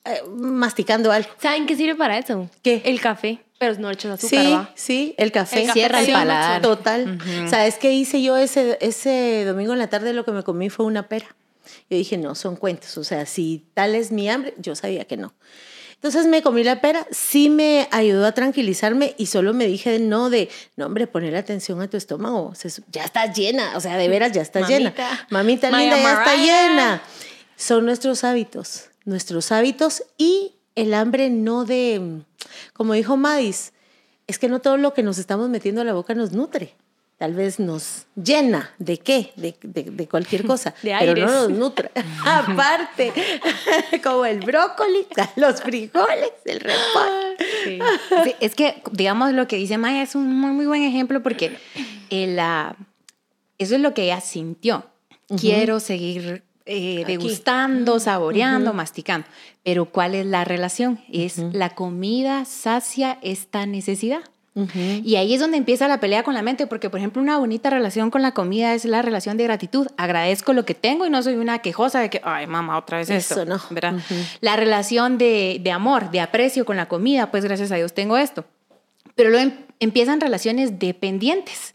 eh, 0.04 0.22
masticando 0.28 1.10
algo. 1.10 1.28
¿Saben 1.40 1.66
qué 1.66 1.76
sirve 1.76 1.96
para 1.96 2.18
eso? 2.18 2.48
¿Qué? 2.62 2.82
El 2.84 3.00
café, 3.00 3.40
pero 3.60 3.78
no 3.78 3.90
echas 3.90 4.12
azúcar, 4.12 4.46
Sí, 4.46 4.52
¿va? 4.52 4.72
sí, 4.74 5.14
el 5.18 5.32
café. 5.32 5.60
El 5.60 5.66
café 5.66 5.78
Cierra 5.78 6.00
el 6.00 6.10
paladar. 6.10 6.62
Total. 6.62 7.18
¿Sabes 7.50 7.76
qué 7.76 7.92
hice 7.92 8.22
yo 8.22 8.38
ese, 8.38 8.78
ese 8.80 9.44
domingo 9.44 9.74
en 9.74 9.78
la 9.78 9.88
tarde? 9.90 10.14
Lo 10.14 10.24
que 10.24 10.32
me 10.32 10.42
comí 10.42 10.70
fue 10.70 10.86
una 10.86 11.08
pera. 11.08 11.26
Yo 11.90 11.98
dije, 11.98 12.16
no, 12.16 12.34
son 12.34 12.56
cuentos. 12.56 12.96
O 12.96 13.04
sea, 13.04 13.26
si 13.26 13.66
tal 13.74 13.94
es 13.94 14.12
mi 14.12 14.30
hambre, 14.30 14.54
yo 14.56 14.74
sabía 14.74 15.04
que 15.04 15.18
no. 15.18 15.34
Entonces 15.96 16.24
me 16.24 16.40
comí 16.40 16.64
la 16.64 16.80
pera, 16.80 17.06
sí 17.10 17.50
me 17.50 17.86
ayudó 17.90 18.24
a 18.24 18.32
tranquilizarme 18.32 19.14
y 19.18 19.26
solo 19.26 19.52
me 19.52 19.66
dije 19.66 19.98
no 19.98 20.30
de, 20.30 20.48
no 20.76 20.86
hombre, 20.86 21.06
poner 21.06 21.36
atención 21.36 21.82
a 21.82 21.90
tu 21.90 21.98
estómago, 21.98 22.54
ya 22.90 23.04
estás 23.04 23.36
llena, 23.36 23.76
o 23.76 23.80
sea, 23.80 23.98
de 23.98 24.08
veras 24.08 24.32
ya 24.32 24.40
estás 24.40 24.66
llena. 24.66 24.94
Mamita. 25.28 25.28
Mamita 25.28 25.70
Maya 25.70 25.96
linda, 25.96 26.02
ya 26.02 26.18
está 26.18 26.36
llena. 26.36 27.02
Son 27.56 27.84
nuestros 27.84 28.24
hábitos, 28.24 28.86
nuestros 29.04 29.52
hábitos 29.52 30.02
y 30.16 30.54
el 30.74 30.94
hambre 30.94 31.28
no 31.28 31.66
de, 31.66 32.22
como 32.72 32.94
dijo 32.94 33.16
Madis, 33.16 33.72
es 34.26 34.38
que 34.38 34.48
no 34.48 34.60
todo 34.60 34.76
lo 34.76 34.94
que 34.94 35.02
nos 35.02 35.18
estamos 35.18 35.48
metiendo 35.48 35.80
a 35.80 35.84
la 35.84 35.92
boca 35.92 36.14
nos 36.14 36.32
nutre. 36.32 36.74
Tal 37.18 37.34
vez 37.34 37.60
nos 37.60 38.06
llena 38.16 38.72
de 38.78 38.96
qué, 38.98 39.32
de, 39.36 39.54
de- 39.62 39.90
de 39.90 40.08
cualquier 40.08 40.46
cosa, 40.46 40.70
De 40.82 40.96
pero 40.98 41.12
aires. 41.12 41.26
no 41.26 41.32
nos 41.32 41.50
nutre. 41.50 41.90
Aparte, 42.24 43.12
como 44.02 44.24
el 44.24 44.40
brócoli, 44.40 45.06
los 45.36 45.60
frijoles, 45.60 46.32
el 46.46 46.60
repollo. 46.60 47.36
Sí. 47.64 47.78
Sí, 48.24 48.34
es 48.40 48.54
que, 48.54 48.82
digamos, 48.92 49.32
lo 49.32 49.46
que 49.48 49.56
dice 49.56 49.76
Maya 49.76 50.02
es 50.02 50.14
un 50.14 50.34
muy, 50.34 50.52
muy 50.52 50.64
buen 50.66 50.82
ejemplo 50.82 51.22
porque 51.22 51.58
el, 52.08 52.38
ah, 52.38 52.74
eso 53.58 53.74
es 53.74 53.80
lo 53.82 53.92
que 53.92 54.04
ella 54.04 54.20
sintió. 54.22 54.86
Quiero 55.38 55.78
seguir 55.78 56.42
eh, 56.66 57.04
degustando, 57.06 57.98
saboreando, 58.00 58.72
masticando. 58.72 59.26
Pero 59.62 59.86
¿cuál 59.86 60.14
es 60.14 60.26
la 60.26 60.44
relación? 60.44 61.00
Es 61.12 61.38
la 61.38 61.70
comida 61.70 62.44
sacia 62.44 63.18
esta 63.22 63.66
necesidad. 63.66 64.20
Y 65.04 65.16
ahí 65.16 65.32
es 65.32 65.40
donde 65.40 65.56
empieza 65.56 65.88
la 65.88 66.00
pelea 66.00 66.22
con 66.22 66.34
la 66.34 66.42
mente, 66.42 66.66
porque 66.66 66.90
por 66.90 66.98
ejemplo 66.98 67.22
una 67.22 67.38
bonita 67.38 67.70
relación 67.70 68.10
con 68.10 68.20
la 68.20 68.32
comida 68.32 68.74
es 68.74 68.84
la 68.84 69.00
relación 69.00 69.38
de 69.38 69.44
gratitud. 69.44 69.86
Agradezco 69.96 70.52
lo 70.52 70.66
que 70.66 70.74
tengo 70.74 71.06
y 71.06 71.10
no 71.10 71.22
soy 71.22 71.36
una 71.36 71.60
quejosa 71.60 72.00
de 72.00 72.10
que, 72.10 72.20
ay 72.24 72.46
mamá, 72.46 72.76
otra 72.76 72.98
vez 72.98 73.08
Eso 73.08 73.40
esto. 73.40 73.44
no. 73.46 73.58
¿verdad? 73.70 73.94
La 74.42 74.56
relación 74.56 75.16
de, 75.16 75.60
de 75.62 75.70
amor, 75.72 76.10
de 76.10 76.20
aprecio 76.20 76.66
con 76.66 76.76
la 76.76 76.88
comida, 76.88 77.30
pues 77.30 77.44
gracias 77.44 77.72
a 77.72 77.76
Dios 77.76 77.94
tengo 77.94 78.18
esto. 78.18 78.44
Pero 79.14 79.30
luego 79.30 79.44
em- 79.50 79.56
empiezan 79.78 80.20
relaciones 80.20 80.78
dependientes. 80.78 81.74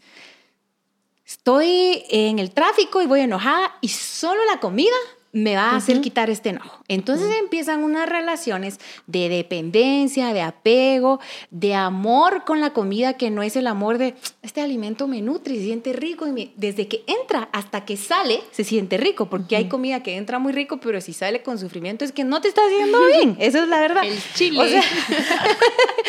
Estoy 1.26 2.04
en 2.10 2.38
el 2.38 2.52
tráfico 2.52 3.02
y 3.02 3.06
voy 3.06 3.20
enojada 3.20 3.74
y 3.80 3.88
solo 3.88 4.40
la 4.52 4.60
comida 4.60 4.94
me 5.32 5.54
va 5.54 5.72
a 5.72 5.76
hacer 5.76 6.00
quitar 6.00 6.30
este 6.30 6.48
enojo. 6.50 6.82
Entonces 6.88 7.26
empiezan 7.40 7.84
unas 7.84 8.08
relaciones 8.08 8.78
de 9.06 9.28
dependencia, 9.28 10.32
de 10.32 10.40
apego, 10.40 11.20
de 11.50 11.74
amor 11.74 12.44
con 12.46 12.60
la 12.62 12.70
comida 12.72 13.14
que 13.18 13.28
no 13.30 13.42
es 13.42 13.54
el 13.56 13.66
amor 13.66 13.98
de 13.98 14.14
este 14.40 14.62
alimento 14.62 15.08
me 15.08 15.20
nutre, 15.20 15.56
se 15.56 15.64
siente 15.64 15.92
rico 15.92 16.26
y 16.26 16.32
me- 16.32 16.52
desde 16.56 16.88
que 16.88 17.04
entra 17.06 17.50
hasta 17.52 17.84
que 17.84 17.98
sale 17.98 18.40
se 18.52 18.64
siente 18.64 18.96
rico, 18.96 19.28
porque 19.28 19.56
hay 19.56 19.68
comida 19.68 20.02
que 20.02 20.16
entra 20.16 20.38
muy 20.38 20.52
rico, 20.54 20.78
pero 20.78 21.02
si 21.02 21.12
sale 21.12 21.42
con 21.42 21.58
sufrimiento 21.58 22.04
es 22.06 22.12
que 22.12 22.24
no 22.24 22.40
te 22.40 22.48
está 22.48 22.62
haciendo 22.64 22.98
bien. 23.08 23.36
Esa 23.38 23.62
es 23.64 23.68
la 23.68 23.80
verdad. 23.80 24.04
El 24.04 24.18
chile. 24.34 24.60
O 24.60 24.66
sea, 24.66 24.82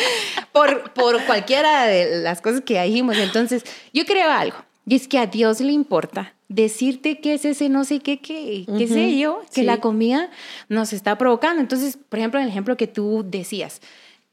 por, 0.52 0.92
por 0.92 1.22
cualquiera 1.24 1.84
de 1.86 2.22
las 2.22 2.40
cosas 2.40 2.62
que 2.62 2.80
dijimos. 2.82 3.16
Entonces, 3.18 3.64
yo 3.92 4.06
creo 4.06 4.30
algo, 4.30 4.56
y 4.88 4.94
es 4.96 5.06
que 5.08 5.18
a 5.18 5.26
Dios 5.26 5.60
le 5.60 5.72
importa 5.72 6.34
decirte 6.48 7.20
que 7.20 7.34
es 7.34 7.44
ese 7.44 7.68
no 7.68 7.84
sé 7.84 8.00
qué, 8.00 8.20
qué, 8.20 8.64
qué 8.78 8.88
sé 8.88 9.18
yo, 9.18 9.40
que 9.52 9.60
sí. 9.60 9.62
la 9.64 9.80
comida 9.80 10.30
nos 10.68 10.92
está 10.94 11.18
provocando. 11.18 11.60
Entonces, 11.60 11.98
por 12.08 12.18
ejemplo, 12.18 12.40
el 12.40 12.48
ejemplo 12.48 12.76
que 12.76 12.86
tú 12.86 13.22
decías, 13.26 13.80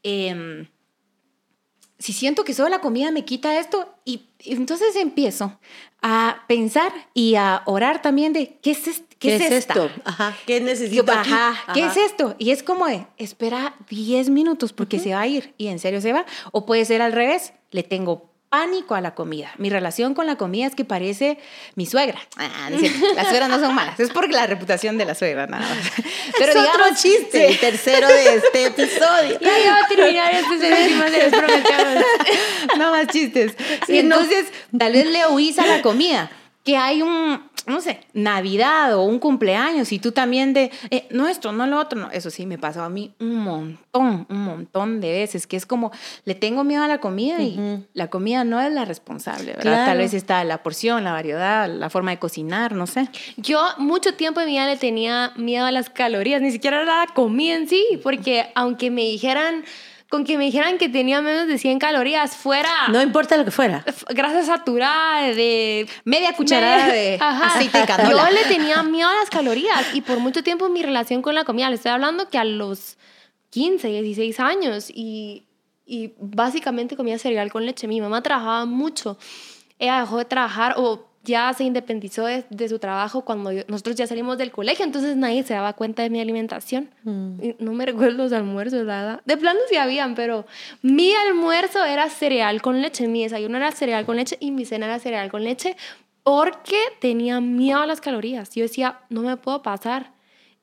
em, 0.04 0.68
si 1.98 2.14
siento 2.14 2.44
que 2.44 2.54
solo 2.54 2.70
la 2.70 2.82
comida 2.82 3.12
me 3.12 3.24
quita 3.26 3.58
esto, 3.60 3.88
y, 4.04 4.28
y 4.44 4.54
entonces 4.54 4.96
empiezo 4.96 5.58
a 6.02 6.44
pensar 6.48 6.92
y 7.14 7.36
a 7.36 7.64
orar 7.66 8.02
también 8.02 8.32
de, 8.34 8.60
¿qué 8.62 8.72
es, 8.72 8.88
est- 8.88 9.14
qué 9.18 9.36
es, 9.38 9.42
esto? 9.52 9.90
Ajá, 10.04 10.36
¿qué 10.46 10.60
necesito 10.62 11.12
aquí? 11.12 11.32
Ajá, 11.32 11.74
¿qué 11.74 11.84
Ajá. 11.84 11.92
es 11.92 11.98
esto? 12.12 12.36
Y 12.38 12.52
es 12.52 12.64
como 12.64 12.86
de, 12.88 13.08
espera 13.18 13.76
10 13.90 14.30
minutos 14.30 14.72
porque 14.74 15.00
se 15.00 15.14
va 15.14 15.22
a 15.22 15.28
ir 15.28 15.54
y 15.58 15.68
en 15.68 15.80
serio 15.80 16.02
se 16.02 16.14
va. 16.14 16.26
O 16.52 16.66
puede 16.66 16.84
ser 16.86 17.02
al 17.02 17.14
revés, 17.14 17.54
le 17.72 17.82
tengo 17.84 18.30
pánico 18.50 18.96
a 18.96 19.02
la 19.02 19.16
comida. 19.16 19.52
Mi 19.58 19.70
relación 19.70 20.14
con 20.14 20.28
la 20.28 20.38
comida 20.38 20.68
es 20.68 20.76
que 20.76 20.86
parece 20.86 21.38
mi 21.76 21.86
suegra. 21.86 22.20
Ah, 22.38 22.70
no. 22.70 22.78
Las 23.16 23.28
suegras 23.28 23.50
no 23.50 23.60
son 23.60 23.76
malas, 23.76 24.00
es 24.00 24.10
por 24.12 24.32
la 24.32 24.48
reputación 24.48 24.98
de 24.98 25.06
la 25.06 25.16
suegra, 25.16 25.48
nada 25.48 25.68
más. 25.68 25.78
Pero 26.38 26.52
es 26.52 26.56
digamos, 26.56 26.76
otro 26.76 26.96
chiste, 26.96 27.48
el 27.48 27.60
tercero 27.60 28.08
de 28.08 28.36
este 28.36 28.66
episodio. 28.68 29.40
Ya, 29.40 29.72
va 29.72 29.80
a 29.80 29.88
terminar 29.88 30.34
este 30.34 30.58
de 30.58 31.30
los 31.30 31.40
prometemos. 31.40 32.06
no 32.78 32.92
más 32.92 33.08
chistes. 33.08 33.56
Sí, 33.86 34.00
y 34.00 34.04
no. 34.04 34.16
entonces, 34.16 34.48
tal 34.78 34.94
vez 34.94 35.08
le 35.08 35.28
huís 35.28 35.60
a 35.60 35.66
la 35.66 35.82
comida. 35.82 36.32
Que 36.66 36.76
hay 36.76 37.02
un, 37.02 37.42
no 37.68 37.80
sé, 37.80 38.02
Navidad 38.14 38.96
o 38.96 39.04
un 39.04 39.20
cumpleaños 39.20 39.92
y 39.92 40.00
tú 40.00 40.12
también 40.12 40.54
de, 40.54 40.72
eh, 40.90 41.08
no 41.12 41.28
esto, 41.28 41.52
no 41.52 41.68
lo 41.68 41.80
otro, 41.80 42.00
no. 42.00 42.12
Eso 42.12 42.30
sí 42.30 42.46
me 42.46 42.58
pasó 42.58 42.84
a 42.84 42.90
mí 42.90 43.14
un 43.20 43.36
montón, 43.36 44.26
un 44.30 44.44
montón 44.44 45.00
de 45.00 45.12
veces, 45.12 45.48
que 45.48 45.58
es 45.58 45.66
como, 45.66 45.92
le 46.26 46.36
tengo 46.36 46.64
miedo 46.64 46.84
a 46.84 46.88
la 46.88 47.00
comida 47.00 47.42
y 47.42 47.86
la 47.94 48.10
comida 48.10 48.44
no 48.44 48.60
es 48.60 48.74
la 48.74 48.84
responsable, 48.84 49.54
¿verdad? 49.54 49.86
Tal 49.86 50.00
vez 50.00 50.14
está 50.14 50.44
la 50.44 50.64
porción, 50.64 51.04
la 51.04 51.12
variedad, 51.12 51.70
la 51.70 51.90
forma 51.90 52.12
de 52.12 52.20
cocinar, 52.20 52.74
no 52.74 52.88
sé. 52.88 53.10
Yo 53.38 53.62
mucho 53.78 54.16
tiempo 54.16 54.42
en 54.42 54.48
mi 54.48 54.54
vida 54.54 54.66
le 54.66 54.78
tenía 54.78 55.34
miedo 55.36 55.66
a 55.66 55.72
las 55.72 55.90
calorías, 55.90 56.42
ni 56.42 56.52
siquiera 56.52 56.82
a 56.82 56.84
la 56.84 57.14
comida 57.14 57.56
en 57.56 57.70
sí, 57.70 57.86
porque 58.04 58.48
aunque 58.56 58.90
me 58.90 59.04
dijeran 59.04 59.64
con 60.16 60.24
que 60.24 60.38
me 60.38 60.46
dijeran 60.46 60.78
que 60.78 60.88
tenía 60.88 61.22
menos 61.22 61.46
de 61.48 61.58
100 61.58 61.78
calorías 61.78 62.38
fuera 62.38 62.70
No 62.90 63.02
importa 63.02 63.36
lo 63.36 63.44
que 63.44 63.52
fuera. 63.52 63.84
grasa 64.10 64.44
saturada 64.44 65.24
de 65.34 65.88
Media 66.06 66.32
cucharada 66.34 66.88
de 66.88 67.18
Ajá. 67.22 67.48
aceite 67.48 67.80
de 67.80 67.86
canola. 67.86 68.10
Yo 68.30 68.34
le 68.34 68.44
tenía 68.46 68.82
miedo 68.84 69.10
a 69.10 69.14
las 69.16 69.30
calorías 69.30 69.94
y 69.94 70.00
por 70.02 70.20
mucho 70.20 70.42
tiempo 70.42 70.70
mi 70.70 70.82
relación 70.84 71.22
con 71.22 71.36
la 71.36 71.44
comida, 71.44 71.70
le 71.70 71.76
estoy 71.76 71.92
hablando 71.92 72.30
que 72.30 72.38
a 72.38 72.46
los 72.46 72.98
15, 73.50 73.88
16 73.90 74.40
años 74.40 74.90
y, 74.90 75.48
y 75.86 76.14
básicamente 76.18 76.96
comía 76.96 77.20
cereal 77.20 77.52
con 77.52 77.66
leche. 77.66 77.88
Mi 77.88 78.00
mamá 78.00 78.22
trabajaba 78.24 78.66
mucho. 78.66 79.18
Ella 79.80 80.00
dejó 80.00 80.18
de 80.20 80.26
trabajar 80.26 80.76
o 80.78 81.08
ya 81.26 81.52
se 81.54 81.64
independizó 81.66 82.26
de, 82.26 82.46
de 82.50 82.70
su 82.70 82.80
trabajo 82.80 83.26
cuando 83.26 83.52
yo- 83.52 83.64
nosotros 83.68 83.96
ya 83.98 84.08
salimos 84.08 84.38
del 84.38 84.52
colegio, 84.52 84.86
entonces 84.86 85.18
nadie 85.18 85.44
se 85.44 85.54
daba 85.54 85.74
cuenta 85.74 86.04
de 86.04 86.10
mi 86.10 86.22
alimentación. 86.22 86.90
Y 87.42 87.56
No 87.60 87.74
me 87.74 87.86
recuerdo 87.86 88.16
los 88.24 88.32
almuerzos, 88.32 88.86
verdad. 88.86 89.22
De 89.26 89.36
plano 89.36 89.60
sí 89.70 89.76
habían, 89.76 90.16
pero 90.16 90.46
mi 90.82 91.14
almuerzo 91.28 91.84
era 91.84 92.10
cereal 92.10 92.62
con 92.62 92.82
leche, 92.82 93.08
mi 93.08 93.24
desayuno 93.24 93.58
era 93.58 93.72
cereal 93.72 94.06
con 94.06 94.16
leche 94.16 94.38
y 94.40 94.52
mi 94.52 94.64
cena 94.66 94.86
era 94.86 95.00
cereal 95.00 95.30
con 95.30 95.44
leche 95.44 95.76
porque 96.24 96.78
tenía 97.00 97.40
miedo 97.42 97.82
a 97.82 97.86
las 97.86 98.02
calorías. 98.02 98.50
Yo 98.56 98.64
decía, 98.64 99.00
no 99.10 99.22
me 99.22 99.38
puedo 99.38 99.62
pasar. 99.62 100.14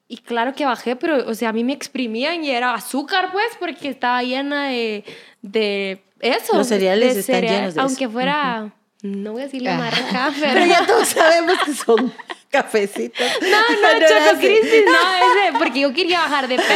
Y 0.09 0.19
claro 0.19 0.55
que 0.55 0.67
bajé, 0.67 0.97
pero, 0.97 1.29
o 1.29 1.35
sea, 1.35 1.51
a 1.51 1.53
mí 1.53 1.65
me 1.65 1.73
exprimían 1.73 2.45
y 2.45 2.51
era 2.51 2.75
azúcar, 2.75 3.31
pues, 3.33 3.47
porque 3.59 3.89
estaba 3.89 4.23
llena 4.23 4.69
de, 4.69 5.05
de 5.41 6.03
eso. 6.21 6.57
Los 6.57 6.67
cereales 6.67 7.15
de 7.15 7.21
están 7.21 7.35
cereal, 7.37 7.55
llenos 7.55 7.75
de 7.75 7.81
eso. 7.81 7.89
Aunque 7.89 8.09
fuera, 8.09 8.73
no 9.03 9.33
voy 9.33 9.43
a 9.43 9.45
decir 9.45 9.63
la 9.63 9.75
Ah. 9.75 9.79
marca, 9.79 10.33
pero... 10.41 10.53
Pero 10.55 10.67
ya 10.67 10.87
todos 10.87 11.09
sabemos 11.09 11.57
que 11.65 11.75
son 11.75 12.13
cafecitos. 12.51 13.27
No, 13.43 13.49
no, 13.49 14.07
Choco. 14.07 14.39
Crispis, 14.41 14.85
no, 14.85 14.93
ese, 15.49 15.59
porque 15.59 15.81
yo 15.81 15.93
quería 15.93 16.21
bajar 16.21 16.49
de 16.49 16.57
peso. 16.57 16.73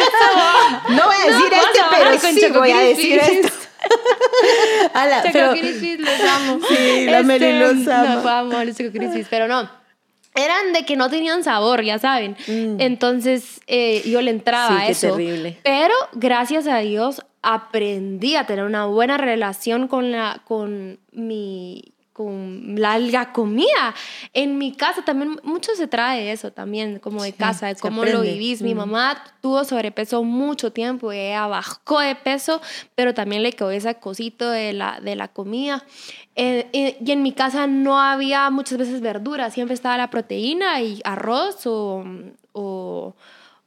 No 0.90 1.04
voy 1.06 1.14
a 1.16 1.26
decir 1.26 1.50
vamos 1.50 1.66
este, 1.66 1.80
a 1.80 1.88
pero 1.90 2.18
sí 2.20 2.40
Choco 2.40 2.58
voy 2.60 2.70
a 2.70 2.78
decir 2.80 3.18
esto. 3.18 3.48
Ala, 4.94 5.18
Choco 5.22 5.32
pero 5.32 5.50
Crispis, 5.52 6.00
los 6.00 6.20
amo. 6.20 6.58
Sí, 6.68 7.06
la 7.06 7.22
Meli 7.22 7.58
los 7.58 7.86
ama. 7.88 8.14
No, 8.22 8.28
amo 8.28 8.64
los 8.64 8.76
Choco 8.76 8.90
Crispis, 8.92 9.26
pero 9.30 9.46
no. 9.48 9.68
Eran 10.34 10.72
de 10.74 10.84
que 10.84 10.96
no 10.96 11.08
tenían 11.08 11.42
sabor, 11.44 11.82
ya 11.82 11.98
saben. 11.98 12.36
Entonces 12.46 13.60
eh, 13.66 14.02
yo 14.04 14.20
le 14.20 14.30
entraba 14.30 14.70
Mm. 14.70 14.76
Sí, 14.78 14.82
a 14.82 14.86
qué 14.86 14.92
eso. 14.92 15.08
terrible. 15.12 15.58
Pero 15.62 15.94
gracias 16.12 16.66
a 16.66 16.78
Dios 16.78 17.22
aprendí 17.42 18.36
a 18.36 18.44
tener 18.44 18.64
una 18.64 18.86
buena 18.86 19.16
relación 19.16 19.88
con, 19.88 20.10
la, 20.12 20.42
con 20.44 20.98
mi 21.12 21.94
con 22.16 22.76
la, 22.80 22.98
la 22.98 23.30
comida. 23.34 23.94
En 24.32 24.56
mi 24.56 24.72
casa 24.72 25.04
también 25.04 25.38
mucho 25.42 25.74
se 25.74 25.86
trae 25.86 26.32
eso 26.32 26.50
también, 26.50 26.98
como 26.98 27.22
de 27.22 27.32
Sí, 27.32 27.36
casa, 27.36 27.66
de 27.66 27.74
cómo 27.76 28.06
lo 28.06 28.22
vivís. 28.22 28.62
Mi 28.62 28.72
Mm. 28.74 28.78
mamá 28.78 29.22
tuvo 29.42 29.64
sobrepeso 29.64 30.22
mucho 30.22 30.72
tiempo, 30.72 31.12
y 31.12 31.18
ella 31.18 31.46
bajó 31.46 32.00
de 32.00 32.14
peso, 32.14 32.62
pero 32.94 33.12
también 33.12 33.42
le 33.42 33.52
quedó 33.52 33.70
ese 33.70 33.94
cosito 33.96 34.48
de 34.48 34.72
la, 34.72 34.98
de 35.00 35.14
la 35.14 35.28
comida. 35.28 35.84
Eh, 36.36 36.70
eh, 36.72 36.96
y 37.04 37.12
en 37.12 37.22
mi 37.22 37.32
casa 37.32 37.66
no 37.66 38.00
había 38.00 38.48
muchas 38.48 38.78
veces 38.78 39.02
verduras, 39.02 39.52
siempre 39.52 39.74
estaba 39.74 39.98
la 39.98 40.08
proteína 40.08 40.80
y 40.80 41.02
arroz 41.04 41.66
o, 41.66 42.02
o, 42.54 43.14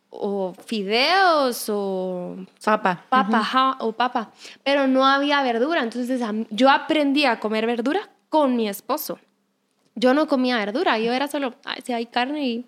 o 0.10 0.54
fideos 0.66 1.68
o 1.70 2.36
Papa. 2.66 3.06
papa 3.10 3.78
o 3.82 3.92
papa, 3.92 4.32
pero 4.64 4.88
no 4.88 5.06
había 5.06 5.44
verdura. 5.44 5.84
Entonces 5.84 6.20
yo 6.50 6.72
aprendí 6.72 7.26
a 7.26 7.40
comer 7.40 7.68
verdura 7.68 8.10
con 8.30 8.56
mi 8.56 8.70
esposo. 8.70 9.20
Yo 9.96 10.14
no 10.14 10.28
comía 10.28 10.58
verdura, 10.58 10.98
yo 11.00 11.12
era 11.12 11.28
solo, 11.28 11.56
si 11.84 11.94
hay 11.94 12.06
carne 12.06 12.48
y 12.48 12.66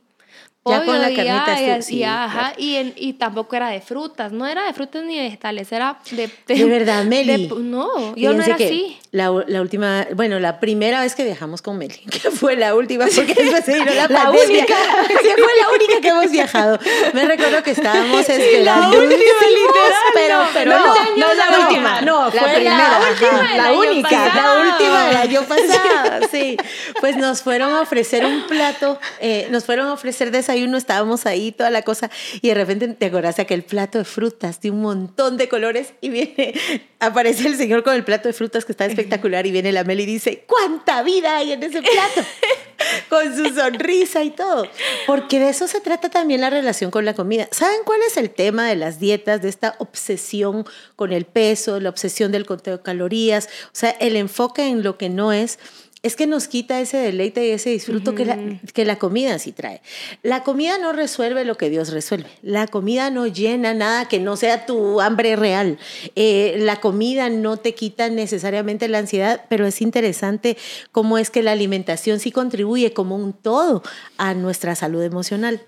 Ya 0.63 0.85
con 0.85 1.01
la 1.01 1.07
carnita 1.07 1.23
ya, 1.25 1.55
estu- 1.55 1.65
y 1.65 1.69
así, 1.71 1.93
sí, 1.95 2.03
ajá, 2.03 2.39
claro. 2.39 2.55
y, 2.59 2.93
y 2.95 3.13
tampoco 3.13 3.55
era 3.55 3.69
de 3.69 3.81
frutas, 3.81 4.31
no 4.31 4.45
era 4.45 4.63
de 4.65 4.73
frutas 4.73 5.03
ni 5.03 5.17
vegetales, 5.19 5.71
era 5.71 5.97
de... 6.11 6.29
De 6.47 6.65
verdad, 6.65 7.03
Meli. 7.03 7.47
de- 7.47 7.55
no, 7.61 8.15
yo 8.15 8.33
no 8.33 8.43
era 8.43 8.55
que 8.57 8.65
así. 8.65 8.97
La, 9.09 9.31
la 9.47 9.61
última, 9.61 10.05
bueno, 10.13 10.39
la 10.39 10.59
primera 10.59 11.01
vez 11.01 11.15
que 11.15 11.23
viajamos 11.25 11.63
con 11.63 11.79
Meli, 11.79 11.95
que 12.11 12.29
fue 12.29 12.55
la 12.57 12.75
última, 12.75 13.05
porque 13.05 13.33
después 13.33 13.65
se 13.65 13.73
vino 13.73 13.85
la, 13.91 14.07
La 14.07 14.23
pandemia, 14.25 14.45
única. 14.59 14.75
fue 15.07 15.51
la 15.61 15.69
única 15.75 15.99
que 16.01 16.07
hemos 16.09 16.29
viajado. 16.31 16.77
Me 17.13 17.25
recuerdo 17.25 17.63
que 17.63 17.71
estábamos 17.71 18.29
esperando. 18.29 18.97
última, 18.99 19.09
literal, 19.09 19.93
pero, 20.13 20.37
no, 20.43 20.49
pero 20.53 20.71
no, 20.71 20.85
no, 20.85 20.95
no 21.17 21.33
la 21.33 21.49
no, 21.49 21.59
última, 21.67 22.01
no, 22.01 22.25
la 22.25 22.31
fue 22.31 22.53
primera, 22.53 22.77
la 22.77 22.97
ajá, 22.97 23.09
última, 23.09 23.47
del 23.49 23.57
la 23.57 23.71
única, 23.73 24.09
pasado. 24.09 24.63
la 24.63 24.71
última 24.71 25.07
del 25.07 25.17
año 25.17 25.41
pasado, 25.43 26.27
sí. 26.31 26.55
Pues 26.99 27.17
nos 27.17 27.41
fueron 27.41 27.73
a 27.73 27.81
ofrecer 27.81 28.23
un 28.25 28.45
plato, 28.45 28.99
eh, 29.19 29.47
nos 29.49 29.65
fueron 29.65 29.87
a 29.87 29.93
ofrecer 29.93 30.29
desayuno, 30.51 30.77
estábamos 30.77 31.25
ahí, 31.25 31.51
toda 31.51 31.69
la 31.69 31.81
cosa, 31.81 32.09
y 32.41 32.49
de 32.49 32.53
repente 32.53 32.87
te 32.89 33.05
acordás 33.05 33.39
aquel 33.39 33.63
plato 33.63 33.97
de 33.97 34.05
frutas 34.05 34.61
de 34.61 34.71
un 34.71 34.81
montón 34.81 35.37
de 35.37 35.47
colores, 35.47 35.93
y 36.01 36.09
viene, 36.09 36.53
aparece 36.99 37.47
el 37.47 37.55
señor 37.55 37.83
con 37.83 37.95
el 37.95 38.03
plato 38.03 38.27
de 38.27 38.33
frutas 38.33 38.65
que 38.65 38.73
está 38.73 38.85
espectacular, 38.85 39.45
y 39.45 39.51
viene 39.51 39.71
la 39.71 39.83
Mel 39.83 39.99
y 39.99 40.05
dice, 40.05 40.43
¿cuánta 40.47 41.03
vida 41.03 41.37
hay 41.37 41.53
en 41.53 41.63
ese 41.63 41.81
plato? 41.81 42.21
con 43.09 43.35
su 43.35 43.53
sonrisa 43.53 44.23
y 44.23 44.31
todo. 44.31 44.67
Porque 45.07 45.39
de 45.39 45.49
eso 45.49 45.67
se 45.67 45.81
trata 45.81 46.09
también 46.09 46.41
la 46.41 46.49
relación 46.49 46.91
con 46.91 47.05
la 47.05 47.13
comida. 47.13 47.47
¿Saben 47.51 47.81
cuál 47.85 48.01
es 48.07 48.17
el 48.17 48.29
tema 48.29 48.67
de 48.67 48.75
las 48.75 48.99
dietas, 48.99 49.41
de 49.41 49.49
esta 49.49 49.75
obsesión 49.79 50.65
con 50.95 51.11
el 51.11 51.25
peso, 51.25 51.79
la 51.79 51.89
obsesión 51.89 52.31
del 52.31 52.45
conteo 52.45 52.77
de 52.77 52.83
calorías? 52.83 53.47
O 53.67 53.73
sea, 53.73 53.91
el 53.91 54.15
enfoque 54.15 54.67
en 54.67 54.83
lo 54.83 54.97
que 54.97 55.09
no 55.09 55.33
es. 55.33 55.59
Es 56.03 56.15
que 56.15 56.25
nos 56.25 56.47
quita 56.47 56.81
ese 56.81 56.97
deleite 56.97 57.45
y 57.45 57.51
ese 57.51 57.69
disfruto 57.69 58.15
que, 58.15 58.25
la, 58.25 58.37
que 58.73 58.85
la 58.85 58.97
comida 58.97 59.37
sí 59.37 59.51
trae. 59.51 59.83
La 60.23 60.41
comida 60.41 60.79
no 60.79 60.93
resuelve 60.93 61.45
lo 61.45 61.57
que 61.57 61.69
Dios 61.69 61.91
resuelve. 61.91 62.27
La 62.41 62.65
comida 62.65 63.11
no 63.11 63.27
llena 63.27 63.75
nada 63.75 64.07
que 64.07 64.19
no 64.19 64.35
sea 64.35 64.65
tu 64.65 64.99
hambre 64.99 65.35
real. 65.35 65.77
Eh, 66.15 66.55
la 66.57 66.79
comida 66.81 67.29
no 67.29 67.57
te 67.57 67.75
quita 67.75 68.09
necesariamente 68.09 68.87
la 68.87 68.97
ansiedad, 68.97 69.45
pero 69.47 69.67
es 69.67 69.79
interesante 69.79 70.57
cómo 70.91 71.19
es 71.19 71.29
que 71.29 71.43
la 71.43 71.51
alimentación 71.51 72.19
sí 72.19 72.31
contribuye 72.31 72.93
como 72.93 73.15
un 73.15 73.33
todo 73.33 73.83
a 74.17 74.33
nuestra 74.33 74.73
salud 74.73 75.03
emocional. 75.03 75.61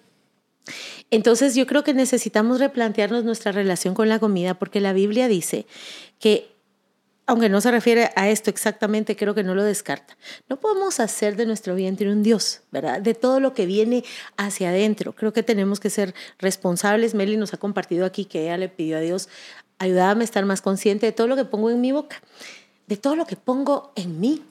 Entonces 1.11 1.53
yo 1.53 1.67
creo 1.67 1.83
que 1.83 1.93
necesitamos 1.93 2.59
replantearnos 2.59 3.23
nuestra 3.23 3.51
relación 3.51 3.93
con 3.93 4.09
la 4.09 4.17
comida 4.17 4.55
porque 4.55 4.81
la 4.81 4.93
Biblia 4.93 5.27
dice 5.27 5.67
que 6.19 6.52
aunque 7.25 7.47
no 7.47 7.61
se 7.61 7.71
refiere 7.71 8.09
a 8.15 8.29
esto 8.29 8.49
exactamente, 8.49 9.15
creo 9.15 9.33
que 9.33 9.43
no 9.43 9.55
lo 9.55 9.63
descarta. 9.63 10.17
No 10.49 10.59
podemos 10.59 10.99
hacer 10.99 11.35
de 11.37 11.45
nuestro 11.45 11.73
vientre 11.75 12.11
un 12.11 12.21
Dios, 12.21 12.61
¿verdad? 12.71 13.01
De 13.01 13.13
todo 13.13 13.39
lo 13.39 13.53
que 13.53 13.65
viene 13.65 14.03
hacia 14.35 14.69
adentro. 14.69 15.13
Creo 15.13 15.31
que 15.31 15.41
tenemos 15.41 15.79
que 15.79 15.89
ser 15.89 16.13
responsables. 16.39 17.13
Meli 17.13 17.37
nos 17.37 17.53
ha 17.53 17.57
compartido 17.57 18.05
aquí 18.05 18.25
que 18.25 18.43
ella 18.43 18.57
le 18.57 18.67
pidió 18.67 18.97
a 18.97 18.99
Dios, 18.99 19.29
ayúdame 19.79 20.23
a 20.23 20.25
estar 20.25 20.45
más 20.45 20.61
consciente 20.61 21.05
de 21.05 21.11
todo 21.13 21.27
lo 21.27 21.35
que 21.37 21.45
pongo 21.45 21.69
en 21.69 21.79
mi 21.79 21.93
boca, 21.93 22.21
de 22.87 22.97
todo 22.97 23.15
lo 23.15 23.25
que 23.25 23.37
pongo 23.37 23.93
en 23.95 24.19
mí, 24.19 24.43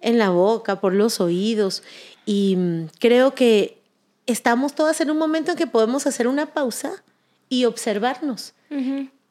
en 0.00 0.18
la 0.18 0.28
boca, 0.28 0.80
por 0.80 0.92
los 0.92 1.20
oídos. 1.20 1.82
Y 2.26 2.56
mm, 2.56 2.88
creo 2.98 3.34
que 3.34 3.78
estamos 4.26 4.74
todas 4.74 5.00
en 5.00 5.10
un 5.10 5.16
momento 5.16 5.52
en 5.52 5.56
que 5.56 5.66
podemos 5.66 6.06
hacer 6.06 6.28
una 6.28 6.46
pausa 6.46 7.02
y 7.48 7.64
observarnos 7.64 8.52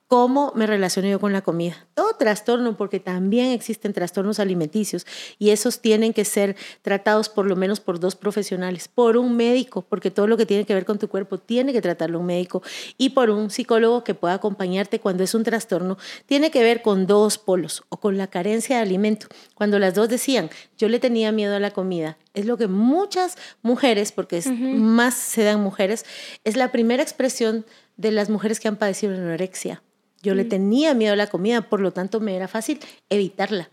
cómo 0.07 0.51
me 0.55 0.67
relaciono 0.67 1.07
yo 1.07 1.19
con 1.19 1.33
la 1.33 1.41
comida. 1.41 1.87
Todo 1.93 2.13
trastorno, 2.15 2.77
porque 2.77 2.99
también 2.99 3.51
existen 3.51 3.93
trastornos 3.93 4.39
alimenticios 4.39 5.05
y 5.39 5.49
esos 5.49 5.81
tienen 5.81 6.13
que 6.13 6.25
ser 6.25 6.55
tratados 6.81 7.29
por 7.29 7.45
lo 7.45 7.55
menos 7.55 7.79
por 7.79 7.99
dos 7.99 8.15
profesionales, 8.15 8.87
por 8.87 9.17
un 9.17 9.35
médico, 9.35 9.81
porque 9.81 10.11
todo 10.11 10.27
lo 10.27 10.37
que 10.37 10.45
tiene 10.45 10.65
que 10.65 10.73
ver 10.73 10.85
con 10.85 10.99
tu 10.99 11.07
cuerpo 11.07 11.39
tiene 11.39 11.73
que 11.73 11.81
tratarlo 11.81 12.19
un 12.19 12.27
médico 12.27 12.61
y 12.97 13.09
por 13.09 13.29
un 13.29 13.49
psicólogo 13.49 14.03
que 14.03 14.13
pueda 14.13 14.35
acompañarte 14.35 14.99
cuando 14.99 15.23
es 15.23 15.33
un 15.33 15.43
trastorno, 15.43 15.97
tiene 16.27 16.51
que 16.51 16.61
ver 16.61 16.81
con 16.81 17.07
dos 17.07 17.37
polos 17.37 17.83
o 17.89 17.97
con 17.97 18.17
la 18.17 18.27
carencia 18.27 18.77
de 18.77 18.83
alimento. 18.83 19.27
Cuando 19.55 19.79
las 19.79 19.95
dos 19.95 20.09
decían, 20.09 20.49
yo 20.77 20.87
le 20.87 20.99
tenía 20.99 21.31
miedo 21.31 21.55
a 21.55 21.59
la 21.59 21.71
comida, 21.71 22.17
es 22.33 22.45
lo 22.45 22.57
que 22.57 22.67
muchas 22.67 23.37
mujeres, 23.63 24.11
porque 24.11 24.37
es, 24.37 24.47
más 24.47 25.15
se 25.15 25.43
dan 25.43 25.61
mujeres, 25.61 26.05
es 26.43 26.55
la 26.55 26.71
primera 26.71 27.01
expresión 27.01 27.65
de 27.97 28.11
las 28.11 28.29
mujeres 28.29 28.59
que 28.59 28.67
han 28.67 28.75
padecido 28.75 29.13
de 29.13 29.19
anorexia. 29.19 29.81
Yo 30.25 30.35
le 30.35 30.43
tenía 30.43 30.93
miedo 30.95 31.13
a 31.13 31.15
la 31.15 31.27
comida, 31.27 31.61
por 31.61 31.79
lo 31.79 31.91
tanto 31.91 32.19
me 32.19 32.35
era 32.35 32.47
fácil 32.47 32.79
evitarla. 33.09 33.69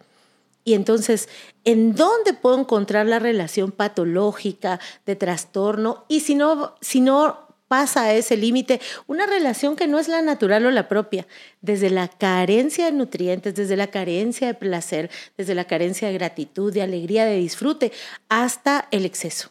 Y 0.64 0.74
entonces, 0.74 1.28
¿en 1.64 1.94
dónde 1.94 2.34
puedo 2.34 2.60
encontrar 2.60 3.06
la 3.06 3.18
relación 3.18 3.72
patológica 3.72 4.78
de 5.06 5.16
trastorno? 5.16 6.04
Y 6.08 6.20
si 6.20 6.34
no, 6.34 6.74
si 6.80 7.00
no 7.00 7.48
pasa 7.66 8.02
a 8.02 8.14
ese 8.14 8.36
límite, 8.36 8.80
una 9.06 9.26
relación 9.26 9.76
que 9.76 9.86
no 9.86 9.98
es 9.98 10.06
la 10.06 10.20
natural 10.20 10.66
o 10.66 10.70
la 10.70 10.88
propia, 10.88 11.26
desde 11.62 11.88
la 11.88 12.06
carencia 12.06 12.84
de 12.84 12.92
nutrientes, 12.92 13.54
desde 13.54 13.76
la 13.76 13.86
carencia 13.86 14.46
de 14.46 14.54
placer, 14.54 15.10
desde 15.38 15.54
la 15.54 15.64
carencia 15.64 16.08
de 16.08 16.14
gratitud, 16.14 16.70
de 16.70 16.82
alegría, 16.82 17.24
de 17.24 17.38
disfrute, 17.38 17.90
hasta 18.28 18.88
el 18.90 19.06
exceso 19.06 19.48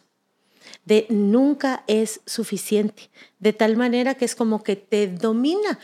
de 0.84 1.06
nunca 1.10 1.84
es 1.86 2.20
suficiente, 2.26 3.10
de 3.38 3.52
tal 3.52 3.76
manera 3.76 4.14
que 4.14 4.24
es 4.24 4.34
como 4.34 4.62
que 4.62 4.76
te 4.76 5.06
domina. 5.08 5.78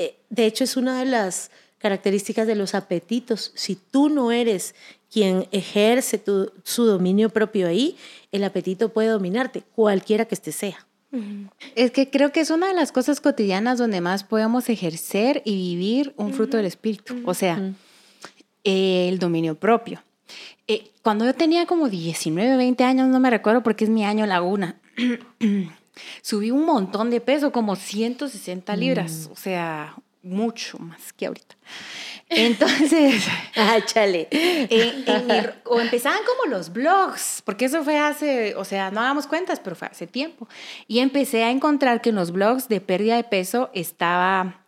Eh, 0.00 0.16
de 0.30 0.46
hecho, 0.46 0.62
es 0.62 0.76
una 0.76 0.98
de 1.00 1.06
las 1.06 1.50
características 1.78 2.46
de 2.46 2.54
los 2.54 2.74
apetitos. 2.74 3.50
Si 3.54 3.74
tú 3.76 4.08
no 4.08 4.30
eres 4.32 4.74
quien 5.10 5.46
ejerce 5.52 6.18
tu- 6.18 6.52
su 6.62 6.84
dominio 6.84 7.30
propio 7.30 7.66
ahí, 7.66 7.96
el 8.30 8.44
apetito 8.44 8.90
puede 8.90 9.08
dominarte, 9.08 9.62
cualquiera 9.74 10.24
que 10.26 10.34
este 10.36 10.52
sea. 10.52 10.86
Es 11.74 11.90
que 11.90 12.10
creo 12.10 12.32
que 12.32 12.40
es 12.40 12.50
una 12.50 12.68
de 12.68 12.74
las 12.74 12.92
cosas 12.92 13.20
cotidianas 13.20 13.78
donde 13.78 14.00
más 14.02 14.24
podemos 14.24 14.68
ejercer 14.68 15.40
y 15.44 15.54
vivir 15.56 16.12
un 16.16 16.34
fruto 16.34 16.58
del 16.58 16.66
espíritu, 16.66 17.16
o 17.24 17.32
sea, 17.34 17.72
el 18.64 19.18
dominio 19.18 19.54
propio. 19.54 20.02
Eh, 20.66 20.90
cuando 21.02 21.24
yo 21.24 21.34
tenía 21.34 21.64
como 21.64 21.88
19, 21.88 22.56
20 22.58 22.84
años, 22.84 23.08
no 23.08 23.20
me 23.20 23.30
recuerdo 23.30 23.62
porque 23.62 23.84
es 23.84 23.90
mi 23.90 24.04
año 24.04 24.26
laguna, 24.26 24.78
subí 26.22 26.50
un 26.50 26.64
montón 26.64 27.10
de 27.10 27.20
peso, 27.20 27.52
como 27.52 27.76
160 27.76 28.76
libras, 28.76 29.28
o 29.32 29.36
sea, 29.36 29.94
mucho 30.22 30.78
más 30.78 31.12
que 31.12 31.26
ahorita. 31.26 31.56
Entonces, 32.28 33.24
ah, 33.56 33.78
chale. 33.84 34.28
o 35.64 35.80
empezaban 35.80 36.20
como 36.26 36.54
los 36.54 36.72
blogs, 36.72 37.42
porque 37.44 37.64
eso 37.64 37.82
fue 37.84 37.98
hace, 37.98 38.54
o 38.56 38.64
sea, 38.64 38.90
no 38.90 39.00
damos 39.00 39.26
cuentas, 39.26 39.60
pero 39.60 39.76
fue 39.76 39.88
hace 39.88 40.06
tiempo. 40.06 40.48
Y 40.86 40.98
empecé 40.98 41.44
a 41.44 41.50
encontrar 41.50 42.00
que 42.00 42.10
en 42.10 42.16
los 42.16 42.32
blogs 42.32 42.68
de 42.68 42.80
pérdida 42.80 43.16
de 43.16 43.24
peso 43.24 43.70
estaba 43.72 44.60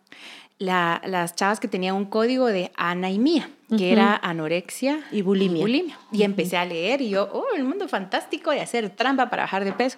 la, 0.57 1.01
las 1.05 1.35
chavas 1.35 1.59
que 1.59 1.67
tenían 1.67 1.95
un 1.95 2.05
código 2.05 2.47
de 2.47 2.71
Ana 2.75 3.09
y 3.09 3.19
Mía, 3.19 3.49
que 3.77 3.91
era 3.91 4.15
anorexia 4.15 5.01
y 5.11 5.21
bulimia. 5.21 5.65
Y, 6.11 6.23
empecé 6.23 6.57
a 6.57 6.65
leer 6.65 7.01
y 7.01 7.09
yo, 7.09 7.29
oh, 7.31 7.55
el 7.55 7.63
mundo 7.63 7.87
fantástico 7.87 8.51
de 8.51 8.61
hacer 8.61 8.89
trampa 8.89 9.29
para 9.29 9.43
bajar 9.43 9.65
de 9.65 9.73
peso. 9.73 9.97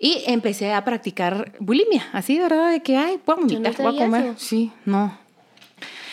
Y 0.00 0.22
empecé 0.26 0.72
a 0.72 0.84
practicar 0.84 1.52
bulimia, 1.58 2.08
así, 2.12 2.38
¿verdad? 2.38 2.70
De 2.70 2.80
que, 2.80 2.96
ay, 2.96 3.18
puedo 3.18 3.40
vomitar, 3.40 3.74
puedo 3.74 3.96
comer. 3.96 4.34
Sí, 4.36 4.72
no. 4.84 5.18